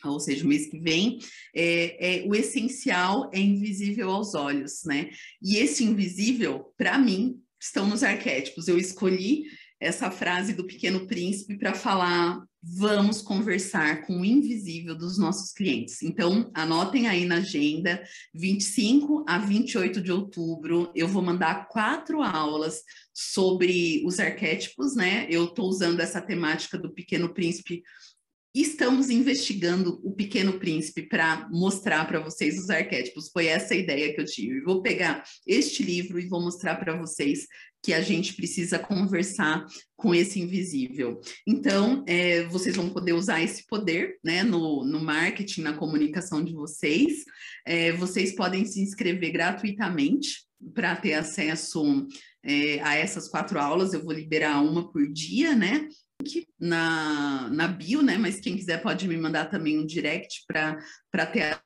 ou 0.04 0.20
seja, 0.20 0.44
o 0.44 0.48
mês 0.48 0.68
que 0.68 0.80
vem, 0.80 1.20
é, 1.56 2.22
é, 2.22 2.28
o 2.28 2.36
essencial 2.36 3.30
é 3.34 3.40
invisível 3.40 4.10
aos 4.10 4.36
olhos, 4.36 4.84
né? 4.86 5.10
E 5.42 5.58
esse 5.58 5.84
invisível, 5.84 6.72
para 6.78 6.98
mim, 6.98 7.42
estão 7.60 7.88
nos 7.88 8.04
arquétipos. 8.04 8.68
Eu 8.68 8.78
escolhi 8.78 9.46
essa 9.80 10.10
frase 10.10 10.54
do 10.54 10.66
Pequeno 10.66 11.06
Príncipe 11.08 11.58
para 11.58 11.74
falar 11.74 12.42
vamos 12.70 13.22
conversar 13.22 14.06
com 14.06 14.20
o 14.20 14.26
invisível 14.26 14.96
dos 14.96 15.18
nossos 15.18 15.54
clientes. 15.54 16.02
Então, 16.02 16.52
anotem 16.54 17.08
aí 17.08 17.24
na 17.26 17.36
agenda, 17.36 18.04
25 18.34 19.24
a 19.28 19.38
28 19.38 20.02
de 20.02 20.12
outubro, 20.12 20.92
eu 20.94 21.08
vou 21.08 21.22
mandar 21.22 21.68
quatro 21.70 22.22
aulas 22.22 22.82
sobre 23.14 24.04
os 24.06 24.20
arquétipos, 24.20 24.96
né? 24.96 25.28
Eu 25.30 25.46
estou 25.46 25.68
usando 25.70 26.00
essa 26.00 26.22
temática 26.22 26.78
do 26.78 26.94
Pequeno 26.94 27.34
Príncipe 27.34 27.84
estamos 28.62 29.10
investigando 29.10 30.00
o 30.04 30.14
Pequeno 30.14 30.60
Príncipe 30.60 31.04
para 31.04 31.48
mostrar 31.52 32.06
para 32.08 32.20
vocês 32.20 32.58
os 32.58 32.70
arquétipos. 32.70 33.30
Foi 33.30 33.48
essa 33.48 33.74
a 33.74 33.78
ideia 33.78 34.14
que 34.14 34.22
eu 34.22 34.26
tive. 34.26 34.62
Vou 34.62 34.82
pegar 34.82 35.24
este 35.46 35.84
livro 35.84 36.20
e 36.20 36.28
vou 36.28 36.42
mostrar 36.42 36.76
para 36.76 36.98
vocês 36.98 37.48
que 37.84 37.94
a 37.94 38.02
gente 38.02 38.34
precisa 38.34 38.80
conversar 38.80 39.66
com 39.96 40.14
esse 40.14 40.40
invisível. 40.40 41.22
Então, 41.46 42.04
é, 42.08 42.44
vocês 42.46 42.76
vão 42.76 42.90
poder 42.90 43.14
usar 43.14 43.42
esse 43.42 43.66
poder 43.66 44.18
né, 44.24 44.44
no, 44.44 44.84
no 44.84 45.00
marketing, 45.00 45.62
na 45.62 45.74
comunicação 45.74 46.44
de 46.44 46.54
vocês. 46.54 47.24
É, 47.66 47.92
vocês 47.94 48.36
podem 48.36 48.66
se 48.66 48.82
inscrever 48.82 49.32
gratuitamente 49.32 50.48
para 50.74 50.96
ter 50.96 51.14
acesso 51.14 52.08
é, 52.44 52.82
a 52.82 52.96
essas 52.96 53.28
quatro 53.28 53.60
aulas. 53.60 53.94
Eu 53.94 54.04
vou 54.04 54.14
liberar 54.14 54.62
uma 54.62 54.92
por 54.92 55.08
dia, 55.12 55.56
né? 55.56 55.88
Na, 56.60 57.50
na 57.50 57.68
bio, 57.68 58.02
né? 58.02 58.18
Mas 58.18 58.40
quem 58.40 58.56
quiser 58.56 58.82
pode 58.82 59.08
me 59.08 59.18
mandar 59.18 59.46
também 59.46 59.78
um 59.80 59.86
direct 59.86 60.44
para 60.48 61.26
ter 61.26 61.60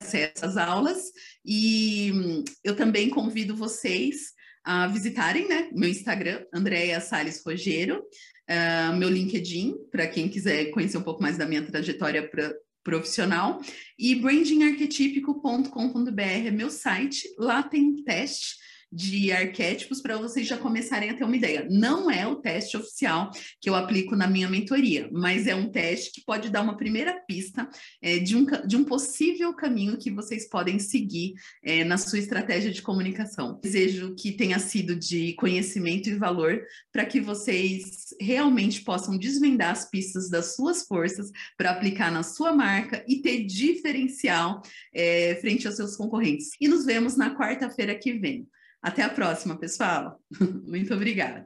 acesso 0.00 0.44
às 0.44 0.56
aulas. 0.56 1.12
E 1.44 2.42
eu 2.64 2.74
também 2.74 3.10
convido 3.10 3.54
vocês 3.54 4.34
a 4.64 4.88
visitarem 4.88 5.46
né, 5.48 5.68
meu 5.72 5.88
Instagram, 5.88 6.44
Andréia 6.52 7.00
Salles 7.00 7.40
Rogero, 7.44 8.00
uh, 8.00 8.96
meu 8.96 9.08
LinkedIn, 9.08 9.76
para 9.92 10.08
quem 10.08 10.28
quiser 10.28 10.72
conhecer 10.72 10.98
um 10.98 11.02
pouco 11.02 11.22
mais 11.22 11.38
da 11.38 11.46
minha 11.46 11.64
trajetória 11.64 12.28
pra, 12.28 12.52
profissional, 12.82 13.60
e 13.96 14.16
brandingarquetípico.com.br 14.16 16.20
é 16.20 16.50
meu 16.50 16.70
site, 16.70 17.32
lá 17.38 17.62
tem 17.62 18.02
teste 18.02 18.56
de 18.92 19.32
arquétipos 19.32 20.00
para 20.00 20.16
vocês 20.16 20.46
já 20.46 20.56
começarem 20.56 21.10
a 21.10 21.14
ter 21.14 21.24
uma 21.24 21.36
ideia. 21.36 21.66
Não 21.70 22.10
é 22.10 22.26
o 22.26 22.36
teste 22.36 22.76
oficial 22.76 23.30
que 23.60 23.68
eu 23.68 23.74
aplico 23.74 24.14
na 24.14 24.26
minha 24.26 24.48
mentoria, 24.48 25.08
mas 25.12 25.46
é 25.46 25.54
um 25.54 25.70
teste 25.70 26.12
que 26.12 26.24
pode 26.24 26.50
dar 26.50 26.62
uma 26.62 26.76
primeira 26.76 27.20
pista 27.26 27.68
é, 28.00 28.18
de, 28.18 28.36
um, 28.36 28.46
de 28.66 28.76
um 28.76 28.84
possível 28.84 29.52
caminho 29.54 29.98
que 29.98 30.10
vocês 30.10 30.48
podem 30.48 30.78
seguir 30.78 31.34
é, 31.62 31.84
na 31.84 31.98
sua 31.98 32.18
estratégia 32.18 32.70
de 32.70 32.82
comunicação. 32.82 33.58
Desejo 33.62 34.14
que 34.14 34.32
tenha 34.32 34.58
sido 34.58 34.96
de 34.96 35.34
conhecimento 35.34 36.08
e 36.08 36.14
valor 36.14 36.62
para 36.92 37.04
que 37.04 37.20
vocês 37.20 38.14
realmente 38.20 38.82
possam 38.82 39.18
desvendar 39.18 39.70
as 39.70 39.90
pistas 39.90 40.30
das 40.30 40.54
suas 40.54 40.86
forças 40.86 41.30
para 41.56 41.70
aplicar 41.70 42.10
na 42.10 42.22
sua 42.22 42.52
marca 42.52 43.04
e 43.08 43.20
ter 43.20 43.44
diferencial 43.44 44.62
é, 44.94 45.36
frente 45.40 45.66
aos 45.66 45.76
seus 45.76 45.96
concorrentes. 45.96 46.50
E 46.60 46.68
nos 46.68 46.84
vemos 46.84 47.16
na 47.16 47.36
quarta-feira 47.36 47.94
que 47.94 48.12
vem. 48.12 48.46
Até 48.86 49.02
a 49.02 49.10
próxima, 49.10 49.58
pessoal. 49.58 50.20
Muito 50.64 50.94
obrigada. 50.94 51.44